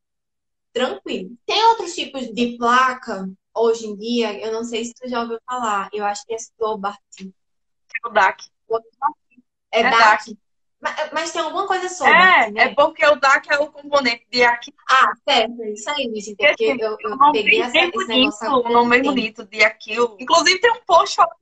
[0.72, 1.36] Tranquilo.
[1.46, 5.38] Tem outros tipos de placa hoje em dia, eu não sei se tu já ouviu
[5.46, 6.36] falar, eu acho que é.
[6.36, 6.76] É o
[8.10, 8.44] DAC.
[9.72, 9.98] É, é DAC.
[9.98, 10.38] DAC.
[10.80, 12.12] Mas, mas, tem alguma coisa sobre.
[12.12, 12.62] É, né?
[12.64, 14.74] é porque o DAC é o componente de aqui.
[14.90, 16.34] Ah, certo, isso aí, gente.
[16.34, 18.50] Porque assim, eu, eu peguei essa, esse negócio.
[18.50, 20.16] O nome bonito de aquilo.
[20.18, 21.36] Inclusive tem um post falando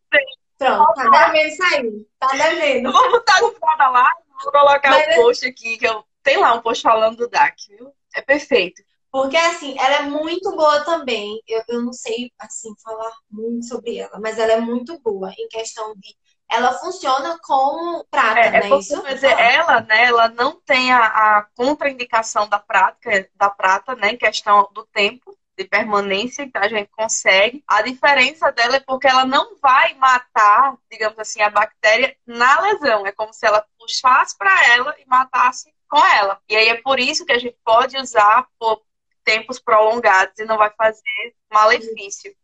[0.58, 2.06] Pronto, tá devendo isso aí.
[2.18, 2.92] Tá devendo.
[2.92, 6.04] Vou botar no final da live, vou colocar o um post aqui, que eu.
[6.22, 7.90] Tem lá um post falando do DAC, viu?
[8.14, 8.82] É perfeito.
[9.10, 11.40] Porque, assim, ela é muito boa também.
[11.46, 15.48] Eu, eu não sei, assim, falar muito sobre ela, mas ela é muito boa em
[15.48, 16.16] questão de.
[16.48, 18.70] Ela funciona como prata, é, né?
[18.70, 19.00] É isso?
[19.02, 21.06] dizer, ela, né, ela não tem a,
[21.38, 26.68] a contraindicação da prática, da prata, né, em questão do tempo de permanência, então a
[26.68, 27.62] gente consegue.
[27.68, 33.06] A diferença dela é porque ela não vai matar, digamos assim, a bactéria na lesão.
[33.06, 36.40] É como se ela puxasse para ela e matasse com ela.
[36.48, 38.80] E aí é por isso que a gente pode usar por
[39.24, 42.34] tempos prolongados e não vai fazer malefício.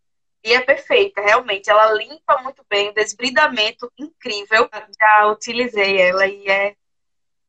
[0.45, 1.69] E é perfeita, realmente.
[1.69, 4.69] Ela limpa muito bem, desbridamento incrível.
[5.01, 6.77] Já utilizei ela e é,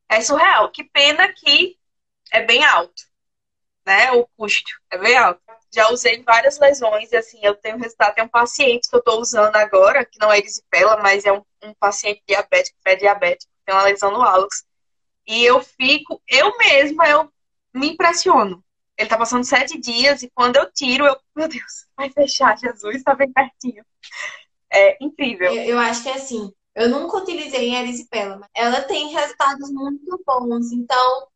[0.08, 0.70] é surreal.
[0.72, 1.78] Que pena que
[2.32, 3.02] é bem alto,
[3.86, 4.10] né?
[4.12, 5.40] O custo é bem alto.
[5.72, 8.14] Já usei várias lesões e assim, eu tenho resultado.
[8.14, 11.44] Tem um paciente que eu estou usando agora, que não é erisipela, mas é um,
[11.62, 14.64] um paciente diabético, pré-diabético, tem uma lesão no hálux.
[15.26, 17.32] E eu fico, eu mesma, eu
[17.74, 18.64] me impressiono
[18.98, 23.02] ele tá passando sete dias e quando eu tiro, eu, meu Deus, vai fechar, Jesus,
[23.04, 23.84] tá bem pertinho.
[24.70, 25.54] É incrível.
[25.54, 30.20] Eu, eu acho que é assim, eu nunca utilizei erisipela, mas ela tem resultados muito
[30.26, 30.72] bons.
[30.72, 31.28] Então,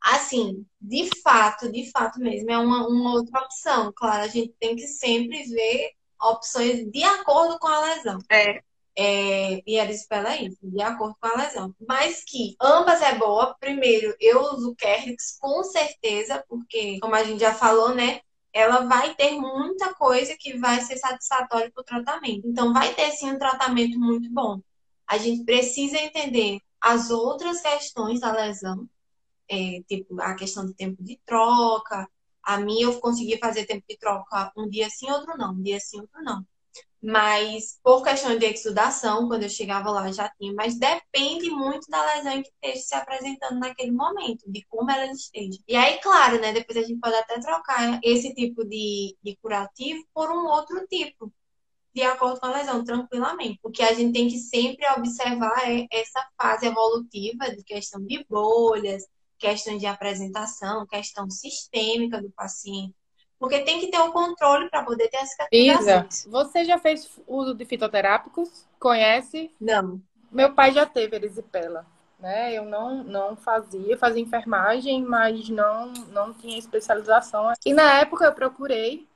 [0.00, 3.92] assim, de fato, de fato mesmo, é uma, uma outra opção.
[3.94, 8.18] Claro, a gente tem que sempre ver opções de acordo com a lesão.
[8.30, 8.62] É.
[9.00, 11.72] É, e isso, de acordo com a lesão.
[11.86, 13.54] Mas que ambas é boa.
[13.60, 18.20] Primeiro, eu uso Kerrix com certeza, porque, como a gente já falou, né?
[18.52, 22.48] Ela vai ter muita coisa que vai ser satisfatória para o tratamento.
[22.48, 24.60] Então, vai ter sim um tratamento muito bom.
[25.06, 28.88] A gente precisa entender as outras questões da lesão,
[29.48, 32.08] é, tipo a questão do tempo de troca.
[32.42, 35.78] A minha eu consegui fazer tempo de troca um dia sim, outro não, um dia
[35.80, 36.44] sim, outro não.
[37.02, 42.04] Mas por questão de exudação, quando eu chegava lá já tinha, mas depende muito da
[42.14, 45.58] lesão que esteja se apresentando naquele momento, de como ela esteja.
[45.68, 50.04] E aí, claro, né, depois a gente pode até trocar esse tipo de, de curativo
[50.12, 51.32] por um outro tipo.
[51.94, 53.58] de acordo com a lesão, tranquilamente.
[53.62, 58.24] O que a gente tem que sempre observar é essa fase evolutiva de questão de
[58.28, 59.04] bolhas,
[59.38, 62.94] questão de apresentação, questão sistêmica do paciente.
[63.38, 66.24] Porque tem que ter o controle para poder ter as cicatrizações.
[66.24, 68.66] Isa, você já fez uso de fitoterápicos?
[68.80, 69.50] Conhece?
[69.60, 70.00] Não.
[70.30, 71.86] Meu pai já teve erisipela
[72.18, 72.52] né?
[72.52, 77.52] Eu não, não fazia, fazia enfermagem, mas não, não tinha especialização.
[77.64, 79.06] E na época eu procurei,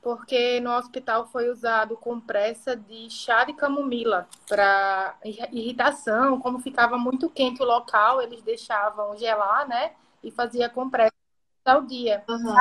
[0.00, 7.28] porque no hospital foi usado compressa de chá de camomila para irritação, como ficava muito
[7.28, 9.92] quente o local, eles deixavam gelar, né?
[10.22, 11.12] E fazia compressa
[11.64, 12.24] ao dia.
[12.28, 12.54] Uhum.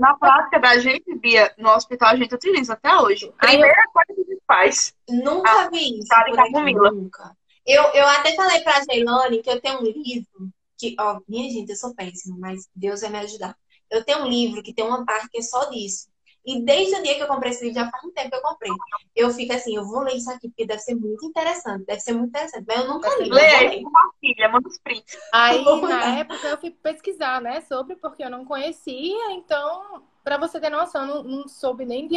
[0.00, 3.30] Na, prática da gente, Bia, no hospital a gente utiliza até hoje.
[3.38, 3.92] Primeira eu...
[3.92, 4.94] coisa que a gente faz.
[5.08, 6.08] Nunca vi isso.
[6.24, 6.90] De camomila.
[6.90, 7.36] Nunca.
[7.66, 11.70] Eu, eu até falei pra Ceilane que eu tenho um livro que, ó, minha gente,
[11.70, 13.54] eu sou péssima, mas Deus vai me ajudar.
[13.90, 16.08] Eu tenho um livro que tem uma parte que é só disso.
[16.44, 18.42] E desde o dia que eu comprei esse livro, já faz um tempo que eu
[18.42, 18.72] comprei.
[19.14, 21.84] Eu fico assim, eu vou ler isso aqui, porque deve ser muito interessante.
[21.84, 22.64] Deve ser muito interessante.
[22.66, 23.28] Mas eu nunca li.
[23.28, 25.18] Lê aí com uma filha, manda os prints.
[25.32, 29.32] Aí, na época, eu fui pesquisar, né, sobre, porque eu não conhecia.
[29.32, 32.08] Então, para você ter noção, não, não soube nem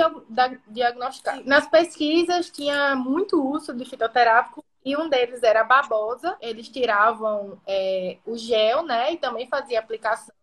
[0.68, 1.42] diagnosticar.
[1.46, 6.38] Nas pesquisas, tinha muito uso de fitoterápico e um deles era a babosa.
[6.42, 9.14] Eles tiravam é, o gel, né?
[9.14, 10.34] E também fazia aplicação.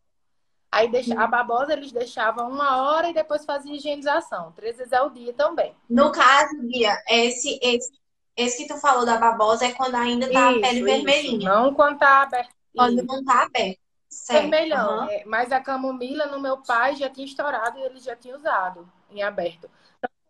[0.73, 5.11] Aí deixa, a babosa eles deixavam uma hora e depois fazia higienização, três vezes ao
[5.11, 5.75] dia também.
[5.89, 7.93] No caso, Bia, esse, esse,
[8.37, 11.39] esse que tu falou da babosa é quando ainda tá isso, a pele vermelhinha.
[11.39, 11.49] Isso.
[11.49, 12.55] Não quando tá aberto.
[12.75, 13.81] Quando não tá aberto.
[14.09, 14.43] Certo.
[14.43, 15.01] Vermelhão.
[15.01, 15.11] Uhum.
[15.11, 18.89] É, mas a camomila no meu pai já tinha estourado e ele já tinha usado
[19.11, 19.69] em aberto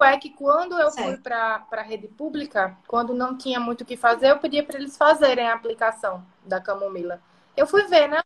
[0.07, 1.09] é que quando eu certo.
[1.09, 4.79] fui para a rede pública, quando não tinha muito o que fazer, eu pedia para
[4.79, 7.20] eles fazerem a aplicação da camomila.
[7.57, 8.22] Eu fui ver, né?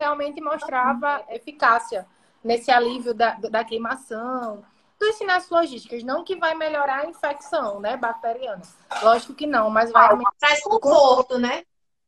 [0.00, 2.06] Realmente mostrava eficácia
[2.42, 4.64] nesse alívio da, da queimação,
[4.98, 6.02] dos sinais logísticos.
[6.02, 8.62] Não que vai melhorar a infecção, né, bacteriana.
[9.02, 10.08] Lógico que não, mas vai.
[10.38, 11.64] Traz conforto, né?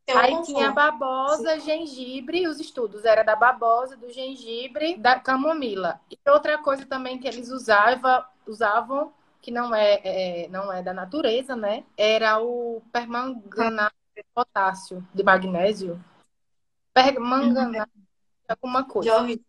[0.09, 0.53] Um Aí conforto.
[0.53, 1.61] tinha babosa, Sim.
[1.61, 6.01] gengibre, os estudos era da babosa, do gengibre, da camomila.
[6.11, 10.93] E outra coisa também que eles usavam, usavam que não é, é não é da
[10.93, 11.85] natureza, né?
[11.97, 16.03] Era o permanganato de potássio, de magnésio.
[16.93, 19.09] Permanganato de alguma coisa.
[19.09, 19.41] Já ouvi.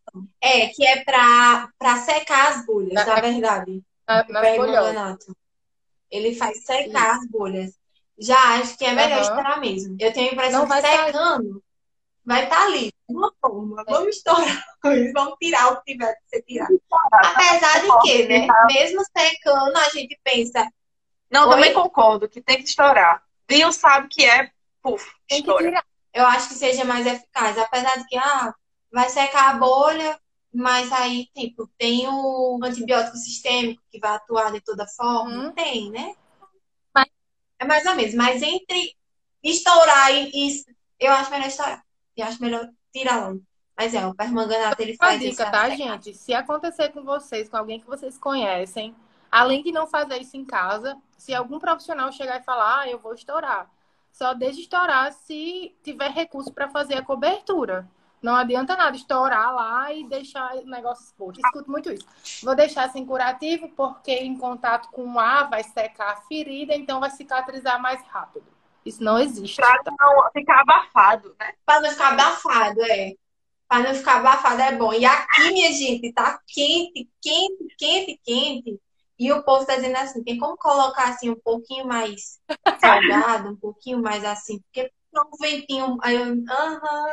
[0.42, 3.84] É, que é para secar as bolhas, na, na verdade.
[4.08, 5.36] Na, permanganato.
[6.10, 7.20] Ele faz secar Sim.
[7.20, 7.80] as bolhas.
[8.18, 9.24] Já acho que é melhor uhum.
[9.24, 9.98] esperar mesmo.
[10.00, 11.62] Eu tenho a impressão que secando sair.
[12.24, 12.94] vai estar tá ali.
[13.10, 13.82] De uma forma.
[13.82, 13.92] É.
[13.92, 14.64] Vamos estourar
[15.14, 16.82] vamos tirar o que tiver que ser tirado.
[17.12, 18.48] Apesar de que, né?
[18.68, 20.68] Mesmo secando, a gente pensa.
[21.32, 21.56] Não, Oi?
[21.56, 23.24] também concordo que tem que estourar.
[23.50, 24.52] Viu sabe que é,
[24.82, 25.64] puf, tem estoura.
[25.64, 25.86] que tirar.
[26.14, 27.58] Eu acho que seja mais eficaz.
[27.58, 28.54] Apesar de que, ah,
[28.92, 30.20] vai secar a bolha,
[30.54, 35.46] mas aí, tipo, tem o antibiótico sistêmico que vai atuar de toda forma.
[35.46, 35.52] Uhum.
[35.52, 36.16] Tem, né?
[37.58, 38.14] É mais ou menos.
[38.14, 38.96] Mas entre
[39.42, 40.66] estourar e, e
[41.00, 41.84] eu acho melhor estourar.
[42.16, 43.42] Eu acho melhor tirar logo.
[43.76, 45.52] Mas é, o permanganato ele faz dica, isso.
[45.52, 46.14] tá, gente?
[46.14, 48.96] Se acontecer com vocês, com alguém que vocês conhecem,
[49.32, 53.00] além de não fazer isso em casa, se algum profissional chegar e falar, ah, eu
[53.00, 53.68] vou estourar,
[54.14, 57.90] só deixe estourar se tiver recurso para fazer a cobertura.
[58.22, 61.42] Não adianta nada estourar lá e deixar o negócio exposto.
[61.44, 62.08] Escuto muito isso.
[62.42, 67.02] Vou deixar sem curativo porque em contato com o ar vai secar a ferida, então
[67.02, 68.46] vai cicatrizar mais rápido.
[68.86, 69.58] Isso não existe.
[69.58, 71.54] Pra não ficar abafado, né?
[71.66, 73.14] Pra não ficar abafado, é.
[73.68, 74.94] Pra não ficar abafado é bom.
[74.94, 78.80] E aqui, minha gente, tá quente, quente, quente, quente.
[79.20, 82.40] E o povo tá dizendo assim, tem como colocar assim um pouquinho mais
[82.80, 85.98] salgado, um pouquinho mais assim, porque um ventinho.
[86.02, 87.08] Aí eu, aham.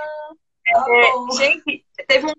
[0.67, 2.33] É, gente, teve um.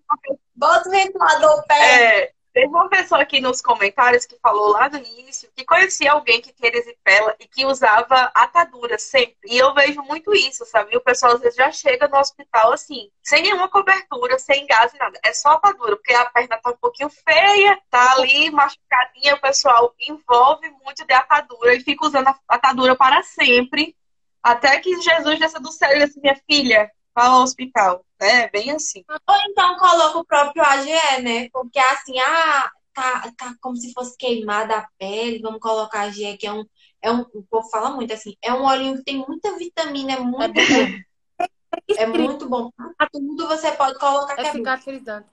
[0.55, 1.83] Bota o ventilador perto.
[1.83, 6.41] É, teve uma pessoa aqui nos comentários que falou lá no início que conhecia alguém
[6.41, 9.37] que tinha erisipela e que usava atadura sempre.
[9.45, 10.95] E eu vejo muito isso, sabe?
[10.95, 14.97] O pessoal às vezes já chega no hospital assim, sem nenhuma cobertura, sem gás e
[14.97, 15.19] nada.
[15.23, 19.93] É só atadura, porque a perna tá um pouquinho feia, tá ali machucadinha, o pessoal
[19.99, 23.95] envolve muito de atadura e fica usando a atadura para sempre.
[24.43, 28.49] Até que Jesus desça do céu e disse, minha filha, ao hospital, né?
[28.49, 29.03] Bem assim.
[29.09, 31.49] Ou então coloca o próprio AGE, né?
[31.51, 36.47] Porque assim, ah, tá, tá como se fosse queimada a pele, vamos colocar AGE, que
[36.47, 36.65] é um,
[37.01, 40.19] é um, o povo fala muito assim, é um óleo que tem muita vitamina, é
[40.19, 41.01] muito é bom.
[41.97, 42.69] É muito bom.
[42.97, 45.27] Pra tudo você pode colocar é, é cicatrizante.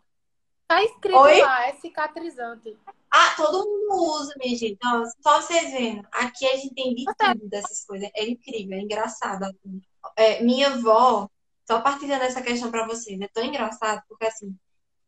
[0.66, 1.40] Tá escrito Oi?
[1.40, 2.76] lá, é cicatrizante.
[3.10, 4.78] Ah, todo mundo usa, minha gente.
[4.82, 6.06] Nossa, só vocês vendo.
[6.12, 8.10] Aqui a gente tem de tudo dessas coisas.
[8.14, 9.44] É incrível, é engraçado.
[9.44, 9.80] Assim.
[10.14, 11.28] É, minha avó,
[11.68, 13.20] só partilhando essa questão para vocês.
[13.20, 14.56] É tão engraçado, porque assim,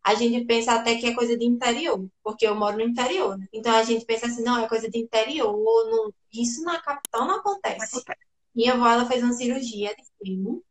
[0.04, 3.46] a gente pensa até que é coisa de interior, porque eu moro no interior, né?
[3.50, 5.54] Então a gente pensa assim, não, é coisa de interior,
[5.90, 6.12] não...
[6.30, 7.96] isso na capital não acontece.
[7.96, 8.20] Acontece.
[8.54, 10.62] Minha avó, ela fez uma cirurgia de primo,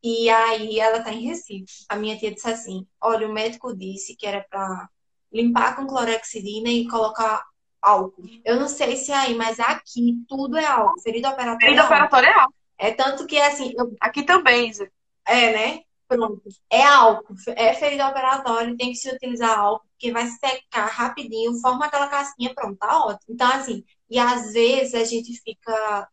[0.00, 1.84] e aí ela tá em Recife.
[1.88, 4.88] A minha tia disse assim, olha, o médico disse que era pra
[5.32, 7.44] limpar com clorexidina e colocar
[7.80, 8.22] álcool.
[8.44, 11.00] Eu não sei se é aí, mas aqui tudo é álcool.
[11.00, 12.61] Ferida operatória Ferida é operatória é álcool.
[12.78, 13.72] É tanto que, assim...
[13.76, 13.94] Eu...
[14.00, 14.90] Aqui também, Isa.
[15.24, 15.82] É, né?
[16.08, 16.42] Pronto.
[16.70, 17.34] É álcool.
[17.56, 22.54] É ferida operatória, tem que se utilizar álcool, porque vai secar rapidinho, forma aquela casquinha,
[22.54, 23.34] pronto, tá ótimo.
[23.34, 26.08] Então, assim, e às vezes a gente fica.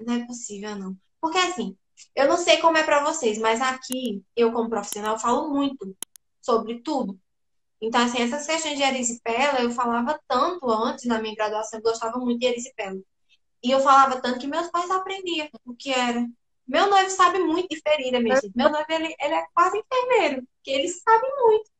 [0.00, 0.96] Não é possível, não.
[1.20, 1.76] Porque, assim,
[2.14, 5.96] eu não sei como é para vocês, mas aqui, eu como profissional, falo muito
[6.40, 7.18] sobre tudo.
[7.80, 12.18] Então, assim, essas questões de erisipela, eu falava tanto antes na minha graduação, eu gostava
[12.18, 12.98] muito de erisipela.
[13.64, 16.28] E eu falava tanto que meus pais aprendiam o que era.
[16.68, 18.52] Meu noivo sabe muito de ferida, minha gente.
[18.54, 21.70] Meu noivo, ele, ele é quase enfermeiro, que ele sabe muito.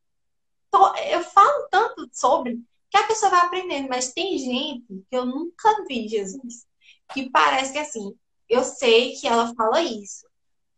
[0.67, 5.27] Então, eu falo tanto sobre que a pessoa vai aprendendo, mas tem gente que eu
[5.27, 6.65] nunca vi, Jesus,
[7.13, 8.15] que parece que assim,
[8.49, 10.25] eu sei que ela fala isso,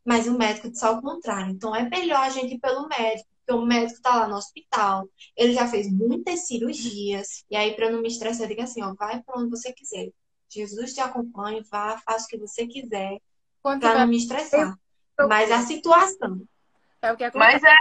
[0.04, 1.52] mas o médico disse ao contrário.
[1.52, 5.08] Então é melhor a gente ir pelo médico, porque o médico tá lá no hospital,
[5.38, 8.94] ele já fez muitas cirurgias, e aí para não me estressar, eu digo assim, ó,
[8.94, 10.12] vai para onde você quiser.
[10.50, 13.20] Jesus te acompanha, vá, faça o que você quiser
[13.62, 14.78] para não me estressar.
[15.28, 16.42] Mas a situação.
[17.02, 17.62] É o que acontece.
[17.62, 17.76] Mas é,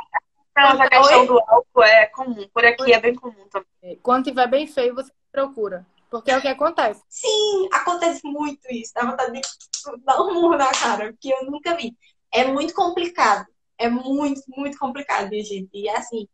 [0.50, 1.26] então, a questão Oi?
[1.26, 2.48] do álcool é comum.
[2.52, 3.68] Por aqui é bem comum também.
[3.83, 5.87] É, quando tiver bem feio, você procura.
[6.11, 7.02] Porque é o que acontece.
[7.09, 8.92] Sim, acontece muito isso.
[8.94, 11.94] Dá vontade de dar um murro na cara, porque eu nunca vi.
[12.33, 13.46] É muito complicado.
[13.76, 15.68] É muito, muito complicado, gente.
[15.74, 16.26] E é assim.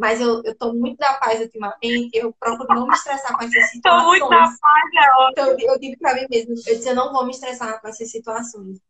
[0.00, 2.08] Mas eu, eu tô muito da paz ultimamente.
[2.14, 4.02] Eu procuro não me estressar com essas situações.
[4.02, 7.12] Tô muito da paz, é Então, eu digo pra mim mesmo, eu disse, eu não
[7.12, 8.80] vou me estressar com essas situações.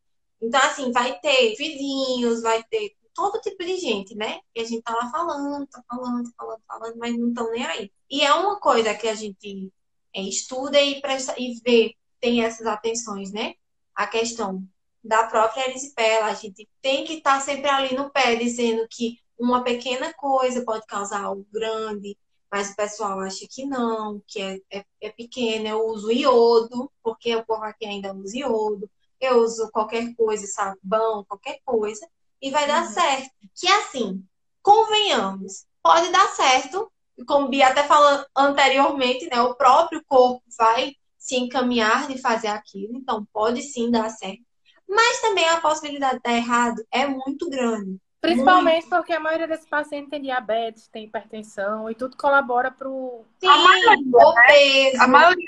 [0.41, 4.39] Então, assim, vai ter vizinhos, vai ter todo tipo de gente, né?
[4.55, 7.91] E a gente tá lá falando, tá falando, falando, falando, mas não estão nem aí.
[8.09, 9.69] E é uma coisa que a gente
[10.15, 13.55] é, estuda e, presta, e vê, tem essas atenções, né?
[13.97, 14.63] A questão
[15.03, 19.19] da própria erisipela, a gente tem que estar tá sempre ali no pé, dizendo que
[19.41, 22.17] uma pequena coisa pode causar algo grande,
[22.51, 25.67] mas o pessoal acha que não, que é, é, é pequeno.
[25.69, 31.25] Eu uso iodo, porque o povo aqui ainda usa iodo eu uso qualquer coisa, sabão,
[31.25, 32.09] qualquer coisa,
[32.41, 32.93] e vai dar uhum.
[32.93, 33.31] certo.
[33.55, 34.25] Que assim,
[34.63, 36.91] convenhamos, pode dar certo,
[37.27, 39.43] como Bia até falou anteriormente, né?
[39.43, 44.41] O próprio corpo vai se encaminhar de fazer aquilo, então pode sim dar certo.
[44.89, 47.99] Mas também a possibilidade de dar errado é muito grande.
[48.21, 48.91] Principalmente muito.
[48.91, 53.25] porque a maioria desses pacientes tem diabetes, tem hipertensão e tudo colabora para o.
[53.41, 54.93] Sim, a maioria, né?
[54.99, 55.47] A maioria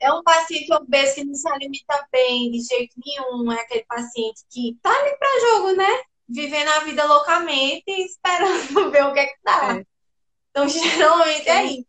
[0.00, 3.52] é um paciente obeso que não se alimenta bem de jeito nenhum.
[3.52, 6.02] É aquele paciente que tá ali para jogo, né?
[6.26, 9.78] Vivendo a vida loucamente e esperando ver o que é que dá.
[9.78, 9.86] É.
[10.50, 11.86] Então, geralmente é isso.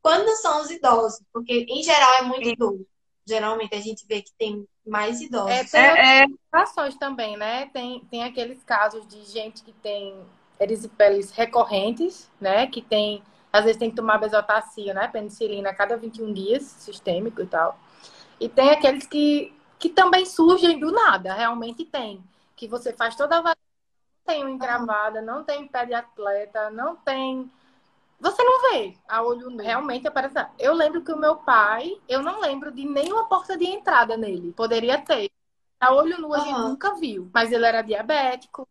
[0.00, 1.20] Quando são os idosos?
[1.32, 2.86] Porque, em geral, é muito idoso.
[3.26, 5.50] Geralmente a gente vê que tem mais idosos.
[5.50, 6.26] É, tem é, é...
[6.26, 7.66] situações também, né?
[7.72, 10.14] Tem, tem aqueles casos de gente que tem
[10.60, 12.66] erisipeles recorrentes, né?
[12.66, 13.22] Que tem
[13.56, 15.08] às vezes tem que tomar bezotacia, né?
[15.08, 17.78] Penicilina a cada 21 dias, sistêmico e tal.
[18.38, 22.22] E tem aqueles que, que também surgem do nada, realmente tem.
[22.54, 23.62] Que você faz toda a avaliação,
[24.26, 27.50] não tem uma encravada, não tem pé de atleta, não tem.
[28.18, 29.62] Você não vê a olho nu.
[29.62, 30.34] Realmente aparece.
[30.58, 34.52] Eu lembro que o meu pai, eu não lembro de nenhuma porta de entrada nele.
[34.52, 35.30] Poderia ter.
[35.78, 37.30] A olho nu a gente nunca viu.
[37.32, 38.66] Mas ele era diabético,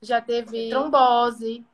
[0.00, 1.64] já teve trombose,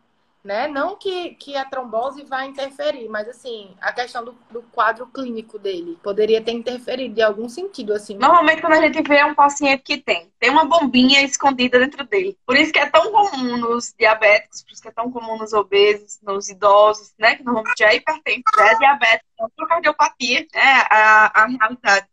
[0.45, 0.69] né?
[0.69, 5.59] Não que, que a trombose vai interferir, mas assim, a questão do, do, quadro clínico
[5.59, 8.19] dele poderia ter interferido de algum sentido, assim.
[8.19, 12.37] Normalmente, quando a gente vê um paciente que tem, tem uma bombinha escondida dentro dele.
[12.47, 15.55] Por isso que é tão comum nos diabéticos, por isso que é tão comum nos
[15.55, 17.37] obesos, nos idosos, né?
[17.37, 22.07] Que normalmente é hipertenso, é diabetes, é cardiopatia, é a, a realidade.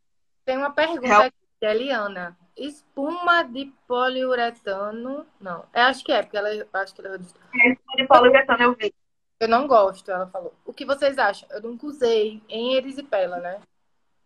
[0.46, 1.22] Tem uma pergunta Real...
[1.24, 5.26] aqui, Eliana espuma de poliuretano.
[5.40, 8.76] Não, eu acho que é, porque ela acho que ela é espuma de poliuretano, eu
[8.76, 8.94] vi.
[9.40, 10.54] Eu não gosto, ela falou.
[10.64, 11.50] O que vocês acham?
[11.52, 13.60] Eu nunca usei em erisipela, né?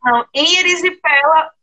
[0.03, 1.53] Não, em erisipela,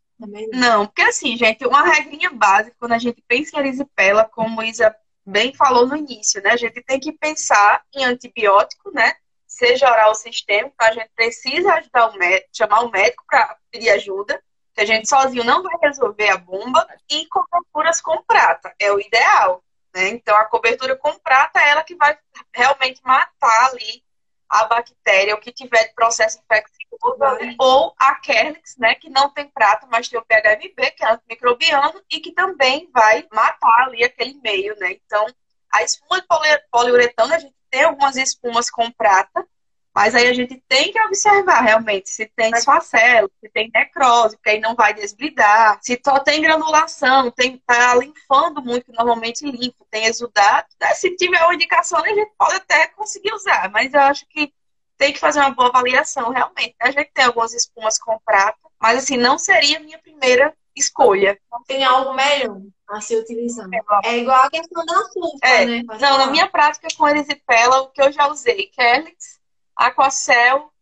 [0.53, 0.87] não.
[0.87, 4.95] Porque assim, gente, uma regrinha básica, quando a gente pensa em erisipela, como Isa
[5.25, 6.51] bem falou no início, né?
[6.51, 9.13] A gente tem que pensar em antibiótico, né?
[9.47, 13.91] Seja oral ou sistêmico, a gente precisa ajudar o médico, chamar o médico para pedir
[13.91, 14.43] ajuda
[14.75, 19.01] que a gente sozinho não vai resolver a bomba, e coberturas com prata, é o
[19.01, 19.63] ideal.
[19.95, 20.09] Né?
[20.09, 22.17] Então, a cobertura com prata é ela que vai
[22.55, 24.03] realmente matar ali
[24.49, 29.31] a bactéria, o que tiver de processo infeccioso, ali, ou a Kerlix, né, que não
[29.31, 34.05] tem prata, mas tem o PHMB, que é antimicrobiano, e que também vai matar ali
[34.05, 34.93] aquele meio, né?
[34.93, 35.27] Então,
[35.73, 36.27] a espuma de
[36.71, 39.47] poliuretano a gente tem algumas espumas com prata,
[39.95, 44.51] mas aí a gente tem que observar realmente se tem esfacelo, se tem necrose, porque
[44.51, 45.79] aí não vai desbridar.
[45.83, 50.67] Se só tem granulação, tem tá linfando muito, que normalmente limpa, tem exudado.
[50.81, 50.95] Né?
[50.95, 54.53] Se tiver uma indicação, a gente pode até conseguir usar, mas eu acho que
[54.97, 56.75] tem que fazer uma boa avaliação, realmente.
[56.81, 61.39] A gente tem algumas espumas com prata, mas assim, não seria a minha primeira escolha.
[61.67, 63.69] Tem algo melhor a se utilizar.
[64.05, 65.65] É igual a questão da açúcar, é.
[65.67, 65.83] né?
[66.01, 69.42] Não, na minha prática com erisipela, o que eu já usei, Kelix,
[69.87, 70.73] Aquacel,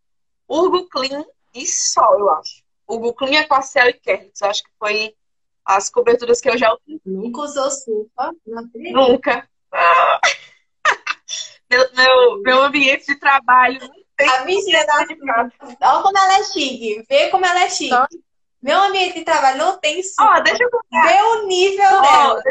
[0.47, 2.63] Urgo Clean e Sol, eu acho.
[2.87, 3.99] Urgo Clean, Aquacel e.
[4.05, 5.15] Eu acho que foi
[5.65, 7.01] as coberturas que eu já usei.
[7.05, 8.31] Nunca usou sulfa?
[8.75, 9.49] Nunca.
[11.69, 14.29] meu, meu, meu ambiente de trabalho não tem.
[14.29, 17.03] A mentira da Olha como ela é chique.
[17.09, 17.95] Vê como ela é chique.
[18.61, 20.37] Meu ambiente de trabalho não tem supa.
[20.37, 21.07] Oh, deixa eu contar.
[21.07, 22.43] Vê o nível oh, dela.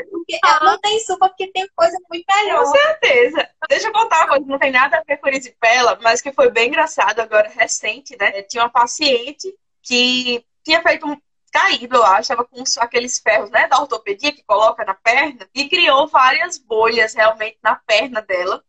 [0.63, 2.65] Não tem supa porque tem coisa muito melhor.
[2.65, 3.49] Com certeza.
[3.69, 6.51] Deixa eu contar uma coisa, não tem nada a ver com erisipela, mas que foi
[6.51, 8.43] bem engraçado agora, recente, né?
[8.43, 11.17] Tinha uma paciente que tinha feito um
[11.53, 15.69] caído, eu acho, estava com aqueles ferros, né, da ortopedia que coloca na perna, e
[15.69, 18.63] criou várias bolhas realmente na perna dela.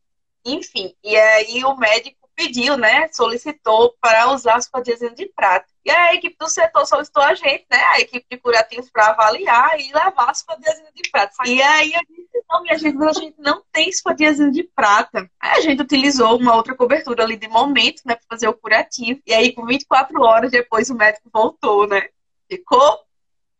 [0.44, 5.68] Enfim, e aí o médico pediu, né, solicitou para usar as codiazinhas de prata.
[5.86, 9.80] E a equipe do setor solicitou a gente, né, a equipe de curativos para avaliar
[9.80, 11.34] e levar as codiazinhas de prata.
[11.46, 15.30] E aí eu disse, não, minha gente, a gente não tem escodiazinha de prata.
[15.40, 19.22] Aí a gente utilizou uma outra cobertura ali de momento, né, para fazer o curativo.
[19.26, 22.10] E aí, com 24 horas depois, o médico voltou, né,
[22.50, 23.00] ficou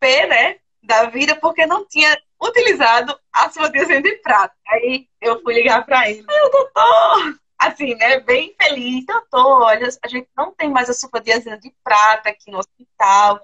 [0.00, 4.54] pé, né, da vida, porque não tinha utilizado a sua de prata.
[4.66, 6.24] Aí eu fui ligar para ele.
[6.26, 9.04] Meu doutor, assim, né, bem feliz.
[9.06, 13.40] Doutor, olha, a gente não tem mais a sulfadiazina de prata aqui no hospital.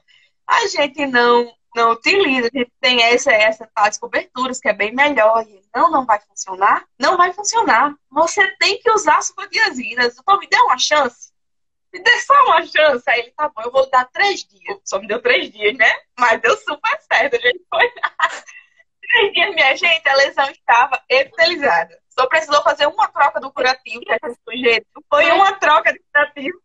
[0.47, 4.93] A gente não não utiliza, a gente tem essa essa tais coberturas que é bem
[4.95, 5.47] melhor.
[5.47, 6.85] E não, não vai funcionar?
[6.99, 7.95] Não vai funcionar.
[8.11, 10.09] Você tem que usar sulfadiazina.
[10.09, 11.33] Doutor, me dê uma chance.
[11.93, 13.09] Me dê só uma chance.
[13.09, 14.79] Aí ele, tá bom, eu vou dar três dias.
[14.85, 15.93] Só me deu três dias, né?
[16.19, 17.37] Mas deu super certo.
[17.37, 17.91] A gente foi.
[19.01, 21.99] três dias, minha gente, a lesão estava epitelizada.
[22.19, 24.85] Só precisou fazer uma troca do curativo que a gente sugeriu.
[25.09, 26.59] Foi uma troca de curativo.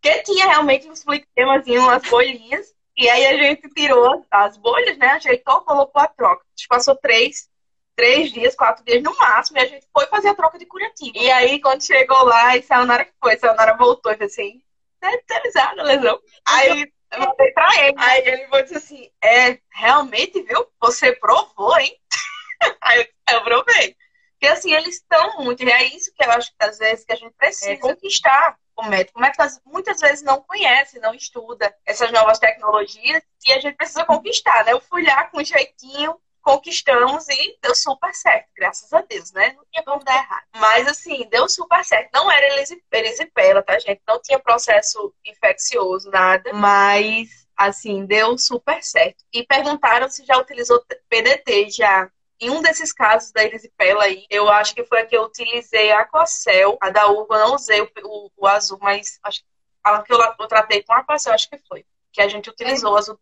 [0.00, 2.72] Que tinha realmente uns fliquemazinhos, umas bolhinhas.
[2.96, 5.08] E aí a gente tirou as bolhas, né?
[5.08, 6.42] Ajeitou, colocou a troca.
[6.42, 7.48] A gente passou três,
[7.96, 11.16] três dias, quatro dias no máximo, e a gente foi fazer a troca de curativo.
[11.16, 14.62] E aí, quando chegou lá, e Sayonara que foi, Sayonara voltou e disse assim,
[15.00, 16.20] tá esterilizada a lesão.
[16.46, 17.94] Aí eu mandei pra ele.
[17.98, 20.66] Aí ele falou assim, é, realmente, viu?
[20.80, 21.96] Você provou, hein?
[22.82, 23.96] aí eu, eu provei.
[24.38, 27.12] Porque assim, eles estão muito, e é isso que eu acho que às vezes que
[27.12, 29.18] a gente precisa é, conquistar o médico.
[29.18, 34.04] O médico muitas vezes não conhece, não estuda essas novas tecnologias e a gente precisa
[34.04, 34.72] conquistar, né?
[34.72, 39.54] Eu fui lá com um jeitinho, conquistamos e deu super certo, graças a Deus, né?
[39.54, 40.44] Não tinha como dar errado.
[40.56, 42.10] Mas assim, deu super certo.
[42.14, 42.46] Não era
[42.94, 44.00] erisipela, tá, gente?
[44.06, 46.52] Não tinha processo infeccioso, nada.
[46.52, 49.24] Mas, assim, deu super certo.
[49.32, 52.08] E perguntaram se já utilizou PDT já.
[52.40, 55.90] Em um desses casos da erisipela aí, eu acho que foi a que eu utilizei
[55.90, 56.78] a Aquacel.
[56.80, 59.42] A da uva não usei o, o, o azul, mas acho
[59.82, 61.84] a que eu, eu tratei com a Aquacel, acho que foi.
[62.12, 62.98] Que a gente utilizou é.
[62.98, 63.18] azul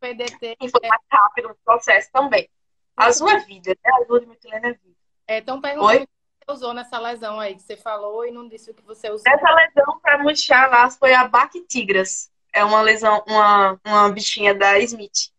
[0.00, 0.56] PDT.
[0.60, 2.48] E foi mais rápido o processo também.
[2.96, 3.90] Azul é vida, né?
[4.00, 4.96] Azul de metilena é vida.
[5.26, 6.06] É, então pergunta o que
[6.46, 9.24] você usou nessa lesão aí, que você falou e não disse o que você usou.
[9.26, 12.30] Essa lesão para murchar lá foi a Bactigras.
[12.52, 15.30] É uma lesão, uma, uma bichinha da Smith.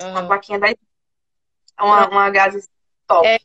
[0.00, 0.10] Uhum.
[0.10, 0.87] Uma vaquinha da Smith.
[1.80, 2.68] Uma, uma gás
[3.06, 3.26] top.
[3.26, 3.38] É,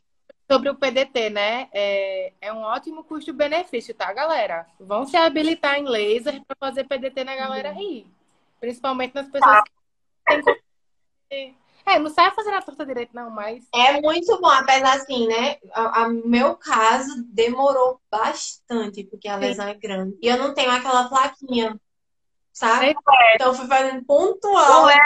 [0.50, 1.68] sobre o PDT, né?
[1.72, 4.66] É, é um ótimo custo-benefício, tá, galera?
[4.78, 7.78] Vão se habilitar em laser para fazer PDT na galera uhum.
[7.78, 8.06] rir.
[8.60, 9.64] Principalmente nas pessoas ah.
[10.26, 10.60] que
[11.28, 11.56] têm.
[11.86, 13.66] É, não sai fazendo a torta direito, não, mas.
[13.74, 15.58] É muito bom, apesar assim, né?
[15.72, 20.16] A, a meu caso demorou bastante, porque a lesão é grande.
[20.22, 21.78] E eu não tenho aquela plaquinha
[22.54, 22.86] sabe?
[22.86, 23.34] É.
[23.34, 24.88] Então fui fazendo pontual.
[24.88, 24.96] É.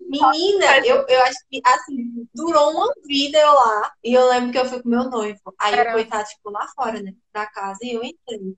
[0.00, 3.92] Menina, eu, eu acho que assim, durou uma vida eu lá.
[4.02, 5.40] E eu lembro que eu fui com meu noivo.
[5.58, 7.14] Aí eu coitado, tipo, lá fora, né?
[7.32, 8.54] Da casa, e eu entrei.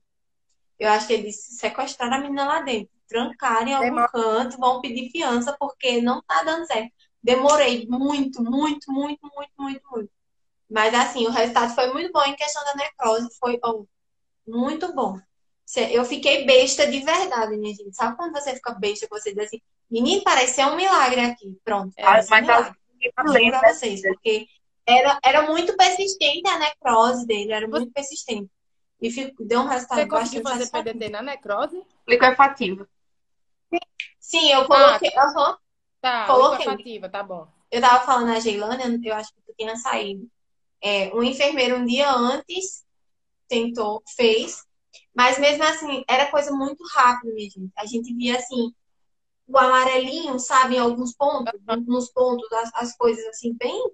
[0.79, 2.89] Eu acho que eles sequestraram a menina lá dentro.
[3.07, 4.11] Trancaram em algum Demor...
[4.11, 6.91] canto, vão pedir fiança, porque não tá dando certo.
[7.21, 10.09] Demorei muito, muito, muito, muito, muito, muito.
[10.67, 13.29] Mas assim, o resultado foi muito bom em questão da necrose.
[13.39, 13.85] Foi oh,
[14.47, 15.19] muito bom.
[15.77, 17.95] Eu fiquei besta de verdade, minha gente.
[17.95, 21.57] Sabe quando você fica besta você diz assim, menino, parece ser um milagre aqui.
[21.63, 21.93] Pronto.
[21.97, 22.75] É, mas um milagre.
[23.01, 24.47] Eu pra vocês, porque
[24.85, 28.49] era, era muito persistente a necrose dele, era muito persistente.
[29.01, 31.81] E fico, deu um resultado Você conseguiu fazer PDT na necrose?
[32.07, 32.87] Liquefativa.
[34.19, 35.11] Sim, eu coloquei.
[35.15, 35.57] Ah, uhum,
[35.99, 36.57] tá, coloquei.
[36.59, 37.47] liquefativa, tá bom.
[37.71, 40.29] Eu tava falando na Geilânia, eu acho que tu tinha saído.
[40.79, 42.85] É, um enfermeiro um dia antes
[43.47, 44.63] tentou, fez,
[45.15, 47.71] mas mesmo assim, era coisa muito rápida, minha gente.
[47.75, 48.73] A gente via assim,
[49.47, 51.53] o amarelinho, sabe, em alguns pontos,
[51.87, 53.91] nos pontos, as, as coisas assim, bem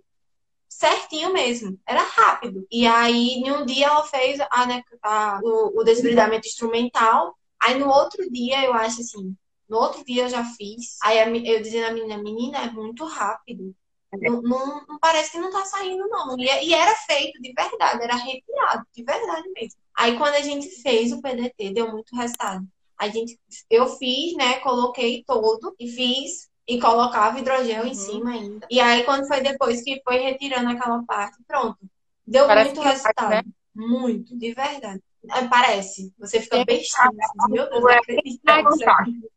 [0.69, 1.79] certinho mesmo.
[1.85, 2.65] Era rápido.
[2.71, 7.35] E aí, em um dia, ela fez a, né, a, o, o desbridamento instrumental.
[7.59, 9.35] Aí, no outro dia, eu acho assim,
[9.67, 10.97] no outro dia eu já fiz.
[11.03, 13.75] Aí eu dizendo a menina, menina, é muito rápido.
[14.13, 16.37] Não, não, não, parece que não tá saindo, não.
[16.39, 19.79] E, e, era feito de verdade, era retirado, de verdade mesmo.
[19.95, 22.65] Aí quando a gente fez o PDT, deu muito resultado.
[22.97, 23.37] A gente,
[23.69, 24.59] eu fiz, né?
[24.59, 27.87] Coloquei todo e fiz e colocava hidrogel uhum.
[27.87, 28.67] em cima ainda.
[28.69, 31.77] E aí, quando foi depois que foi retirando aquela parte, pronto.
[32.25, 33.29] Deu Parece muito resultado.
[33.29, 33.43] Né?
[33.73, 35.01] Muito, de verdade.
[35.31, 36.13] É, parece.
[36.17, 37.03] Você fica bestinho.
[37.07, 37.89] Assim, meu Deus, não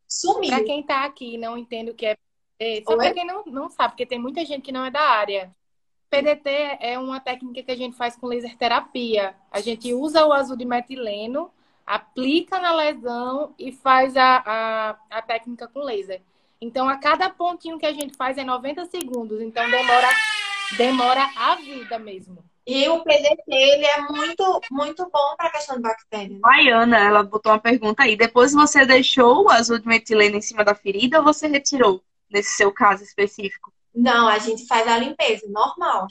[0.09, 0.51] Sumiu.
[0.51, 2.17] Pra quem tá aqui e não entende o que é
[2.61, 5.01] PDT, só pra quem não, não sabe, porque tem muita gente que não é da
[5.01, 5.51] área.
[6.11, 9.35] PDT é uma técnica que a gente faz com laser terapia.
[9.51, 11.51] A gente usa o azul de metileno,
[11.87, 16.21] aplica na lesão e faz a, a, a técnica com laser.
[16.61, 19.41] Então, a cada pontinho que a gente faz é 90 segundos.
[19.41, 20.09] Então, demora,
[20.77, 22.45] demora a vida mesmo.
[22.67, 26.39] E o PDT, ele é muito, muito bom para a questão de bactérias.
[26.41, 28.17] Maiana, ela botou uma pergunta aí.
[28.17, 32.53] Depois você deixou o azul de metileno em cima da ferida ou você retirou, nesse
[32.53, 33.73] seu caso específico?
[33.95, 36.07] Não, a gente faz a limpeza, normal.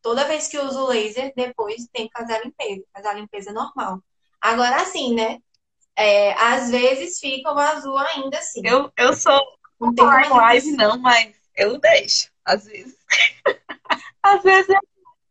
[0.00, 2.82] Toda vez que usa o laser, depois tem que fazer a limpeza.
[2.92, 4.02] Faz a limpeza normal.
[4.40, 5.38] Agora, assim, né?
[5.94, 8.62] É, às vezes fica o azul ainda assim.
[8.64, 9.40] Eu, eu sou
[9.82, 12.96] não tem mais live, não, mas eu deixo, às vezes.
[14.22, 14.78] às vezes é.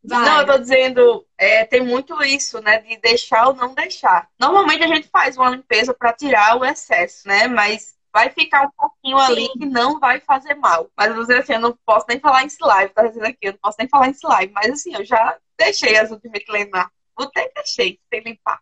[0.04, 0.28] Vai.
[0.28, 2.80] Não, eu tô dizendo, é, tem muito isso, né?
[2.80, 4.28] De deixar ou não deixar.
[4.38, 7.46] Normalmente a gente faz uma limpeza para tirar o excesso, né?
[7.46, 9.24] Mas vai ficar um pouquinho Sim.
[9.24, 10.90] ali que não vai fazer mal.
[10.96, 13.58] Mas você assim, eu não posso nem falar em slime, tá dizendo aqui, eu não
[13.58, 14.52] posso nem falar em slime.
[14.52, 16.90] Mas assim, eu já deixei as lá.
[17.16, 18.60] Vou ter que deixei sem limpar.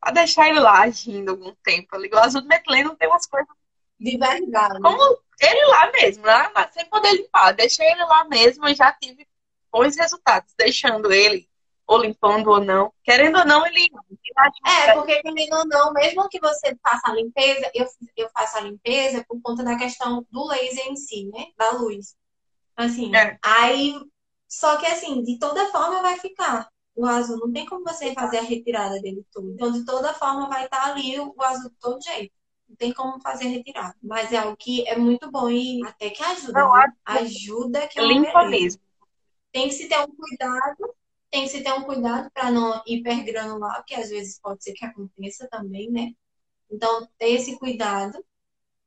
[0.00, 1.96] Pra deixar ele lá agindo algum tempo.
[1.96, 3.54] O azul de metilene não tem umas coisas
[3.98, 4.80] de verdade.
[4.80, 7.52] Como ele lá mesmo, lá, sem poder limpar.
[7.52, 9.26] Deixei ele lá mesmo e já tive
[9.70, 11.48] bons resultados, deixando ele,
[11.86, 12.92] ou limpando ou não.
[13.04, 13.90] Querendo ou não, ele.
[14.66, 18.60] É, porque querendo ou não, mesmo que você faça a limpeza, eu, eu faço a
[18.60, 21.46] limpeza por conta da questão do laser em si, né?
[21.56, 22.16] Da luz.
[22.76, 23.38] Assim, é.
[23.42, 23.94] aí.
[24.48, 27.38] Só que assim, de toda forma vai ficar o azul.
[27.38, 29.50] Não tem como você fazer a retirada dele todo.
[29.50, 32.34] Então, de toda forma, vai estar ali o azul de todo jeito
[32.72, 33.94] não tem como fazer retirada.
[34.02, 36.52] Mas é algo que é muito bom e até que ajuda.
[36.52, 36.92] Não, né?
[37.04, 38.80] Ajuda que é limpa mesmo.
[39.52, 40.94] Tem que se ter um cuidado,
[41.32, 44.84] tem que se ter um cuidado para não hipergranular, que às vezes pode ser que
[44.84, 46.12] aconteça também, né?
[46.70, 48.22] Então, ter esse cuidado.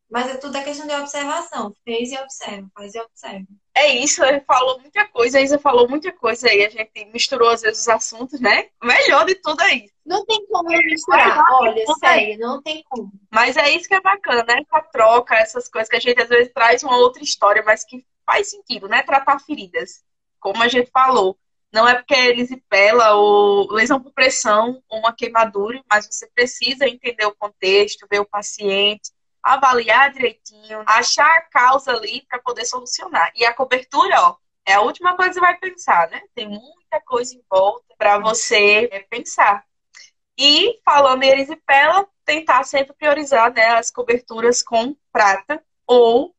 [0.08, 1.74] Mas é tudo a questão de observação.
[1.84, 3.48] Fez e observa, faz e observa.
[3.74, 7.50] É isso, ele falou muita coisa, a Isa falou muita coisa aí, a gente misturou
[7.50, 8.70] às vezes os assuntos, né?
[8.82, 9.94] O melhor de tudo é isso.
[10.06, 13.12] Não tem como misturar, olha, sério, não tem como.
[13.32, 14.62] Mas é isso que é bacana, né?
[14.62, 18.06] Essa troca, essas coisas que a gente às vezes traz uma outra história, mas que
[18.24, 19.02] faz sentido, né?
[19.02, 20.04] Tratar feridas,
[20.40, 21.36] como a gente falou.
[21.74, 26.88] Não é porque é erisipela ou lesão por pressão ou uma queimadura, mas você precisa
[26.88, 29.12] entender o contexto, ver o paciente,
[29.44, 33.32] avaliar direitinho, achar a causa ali para poder solucionar.
[33.36, 36.22] E a cobertura, ó, é a última coisa que você vai pensar, né?
[36.34, 39.64] Tem muita coisa em volta para você é, pensar.
[40.38, 46.35] E falando em erisipela, tentar sempre priorizar né, as coberturas com prata ou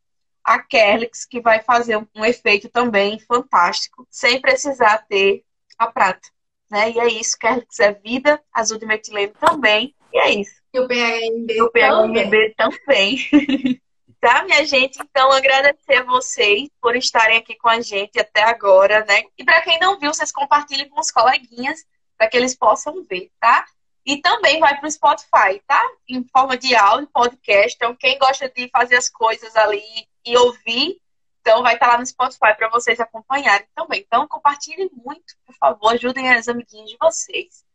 [0.46, 5.44] a Kerlix, que vai fazer um, um efeito também fantástico, sem precisar ter
[5.76, 6.28] a prata.
[6.70, 6.92] Né?
[6.92, 10.62] E é isso, Kerlix é vida, azul de metileno também, e é isso.
[10.72, 13.28] E o PHMB, o PHMB também.
[13.28, 13.80] também.
[14.20, 14.98] tá, minha gente?
[15.02, 19.24] Então, agradecer a vocês por estarem aqui com a gente até agora, né?
[19.36, 21.84] E para quem não viu, vocês compartilhem com os coleguinhas
[22.16, 23.66] para que eles possam ver, tá?
[24.06, 25.82] E também vai para o Spotify, tá?
[26.08, 27.74] Em forma de áudio, podcast.
[27.74, 29.82] Então, quem gosta de fazer as coisas ali
[30.24, 31.00] e ouvir,
[31.40, 34.04] então vai estar tá lá no Spotify para vocês acompanharem também.
[34.06, 37.66] Então, compartilhem muito, por favor, ajudem as amiguinhas de vocês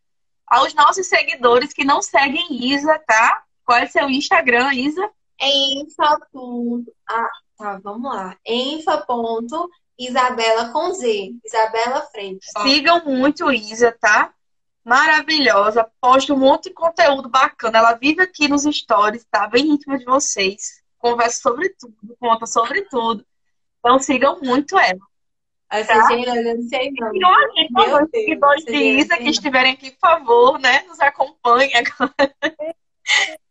[0.51, 3.41] aos nossos seguidores que não seguem Isa, tá?
[3.65, 5.09] Qual é seu Instagram, Isa?
[5.39, 6.19] Enfa.
[7.07, 8.37] Ah, tá, vamos lá.
[8.45, 9.05] Enfa.
[9.97, 11.35] Isabela com Z.
[11.45, 12.45] Isabela Frente.
[12.63, 14.33] Sigam muito Isa, tá?
[14.83, 15.89] Maravilhosa.
[15.99, 17.77] Posta um monte de conteúdo bacana.
[17.77, 19.47] Ela vive aqui nos stories, tá?
[19.47, 20.81] Bem íntima de vocês.
[20.97, 23.25] Conversa sobre tudo, conta sobre tudo.
[23.79, 24.99] Então sigam muito ela.
[25.71, 26.09] Essa tá?
[26.09, 27.15] não sei não.
[27.15, 30.83] E olha, por seguidores de Isa que estiverem aqui, por favor, né?
[30.83, 32.13] Nos acompanhem agora.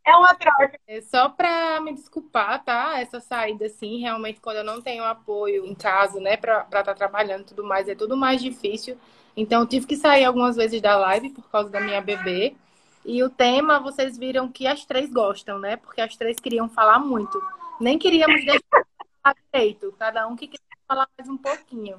[0.06, 0.80] É uma troca.
[0.88, 2.98] É só para me desculpar, tá?
[2.98, 6.94] Essa saída, assim, realmente, quando eu não tenho apoio em casa, né, para estar tá
[6.94, 8.98] trabalhando e tudo mais, é tudo mais difícil.
[9.40, 12.54] Então, tive que sair algumas vezes da live por causa da minha bebê.
[13.06, 15.76] E o tema, vocês viram que as três gostam, né?
[15.76, 17.42] Porque as três queriam falar muito.
[17.80, 21.98] Nem queríamos deixar direito, cada um que queria falar mais um pouquinho.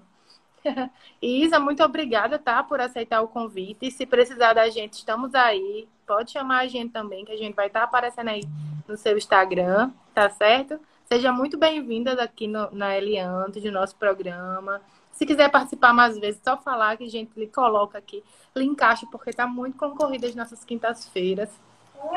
[1.19, 3.87] Isa, muito obrigada, tá, por aceitar o convite.
[3.87, 5.87] E se precisar da gente, estamos aí.
[6.05, 8.43] Pode chamar a gente também, que a gente vai estar tá aparecendo aí
[8.87, 10.79] no seu Instagram, tá certo?
[11.05, 14.79] Seja muito bem-vinda aqui no, na Elianto, do nosso programa.
[15.22, 18.24] Se quiser participar mais vezes, só falar que a gente lhe coloca aqui,
[18.55, 21.47] lhe encaixa, porque está muito concorrida as nossas quintas-feiras.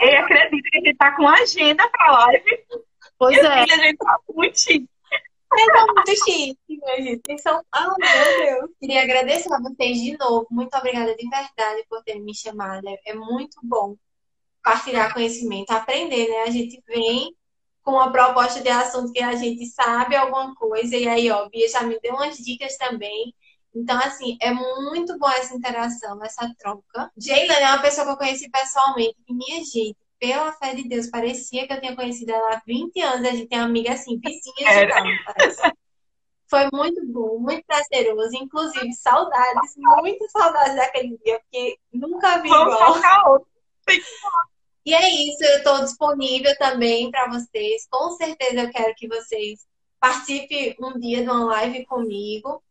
[0.01, 2.65] Eu acredito que a gente está com agenda para live.
[3.19, 3.47] Pois é.
[3.47, 4.89] A gente está muito chique.
[5.53, 7.23] Vocês são muito chique, minha gente.
[7.27, 7.63] Vocês são.
[7.71, 8.71] Ah, meu Deus.
[8.81, 10.47] Queria agradecer a vocês de novo.
[10.51, 12.89] Muito obrigada de verdade por terem me chamado.
[13.05, 13.97] É muito bom
[14.63, 16.45] partilhar conhecimento, aprender, né?
[16.45, 17.37] A gente vem
[17.85, 21.69] com uma proposta de assunto que a gente sabe alguma coisa, e aí, ó, Bia
[21.69, 23.35] já me deu umas dicas também.
[23.75, 27.11] Então, assim, é muito boa essa interação, essa troca.
[27.17, 31.09] Jayla é uma pessoa que eu conheci pessoalmente, e minha gente, pela fé de Deus,
[31.09, 34.87] parecia que eu tinha conhecido ela há 20 anos, a gente tem amiga assim, vizinha
[34.87, 35.75] de.
[36.47, 43.45] Foi muito bom, muito prazeroso, inclusive saudades, muitas saudades daquele dia, porque nunca vi igual.
[44.85, 47.87] E é isso, eu estou disponível também para vocês.
[47.91, 49.67] Com certeza eu quero que vocês
[49.99, 52.63] participem um dia de uma live comigo.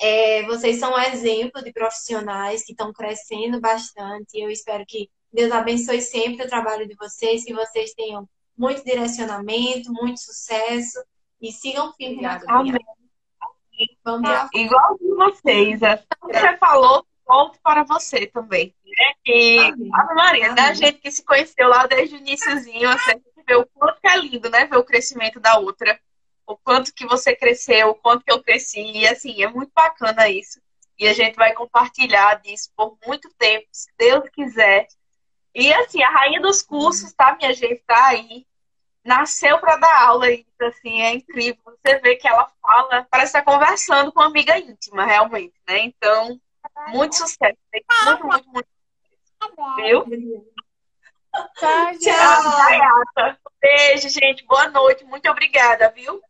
[0.00, 4.40] É, vocês são um exemplo de profissionais que estão crescendo bastante.
[4.40, 9.92] Eu espero que Deus abençoe sempre o trabalho de vocês, que vocês tenham muito direcionamento,
[9.92, 10.98] muito sucesso
[11.40, 12.74] e sigam firmes na Amém.
[14.04, 14.48] Vamos lá.
[14.52, 15.80] Igual vocês.
[15.82, 18.74] É você falou, volto para você também.
[18.84, 19.14] Né?
[19.24, 20.62] E, Ave Maria, né?
[20.62, 24.00] A gente que se conheceu lá desde o iníciozinho, assim, a gente vê o quanto
[24.00, 24.66] que é lindo, né?
[24.66, 25.98] Ver o crescimento da outra.
[26.44, 28.80] O quanto que você cresceu, o quanto que eu cresci.
[28.80, 30.60] E, assim, é muito bacana isso.
[30.98, 34.88] E a gente vai compartilhar disso por muito tempo, se Deus quiser.
[35.54, 37.80] E, assim, a rainha dos cursos, tá, minha gente?
[37.86, 38.44] Tá aí.
[39.04, 41.62] Nasceu para dar aula e, assim, é incrível.
[41.64, 45.78] Você vê que ela fala, parece estar conversando com uma amiga íntima, realmente, né?
[45.84, 46.38] Então,
[46.88, 47.56] muito sucesso.
[48.04, 48.68] Muito, muito, muito
[49.76, 50.04] Viu?
[51.58, 53.36] Tá, Tchau.
[53.60, 54.44] Beijo, gente.
[54.46, 55.04] Boa noite.
[55.04, 56.20] Muito obrigada, viu?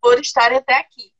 [0.00, 1.12] Por estarem até aqui.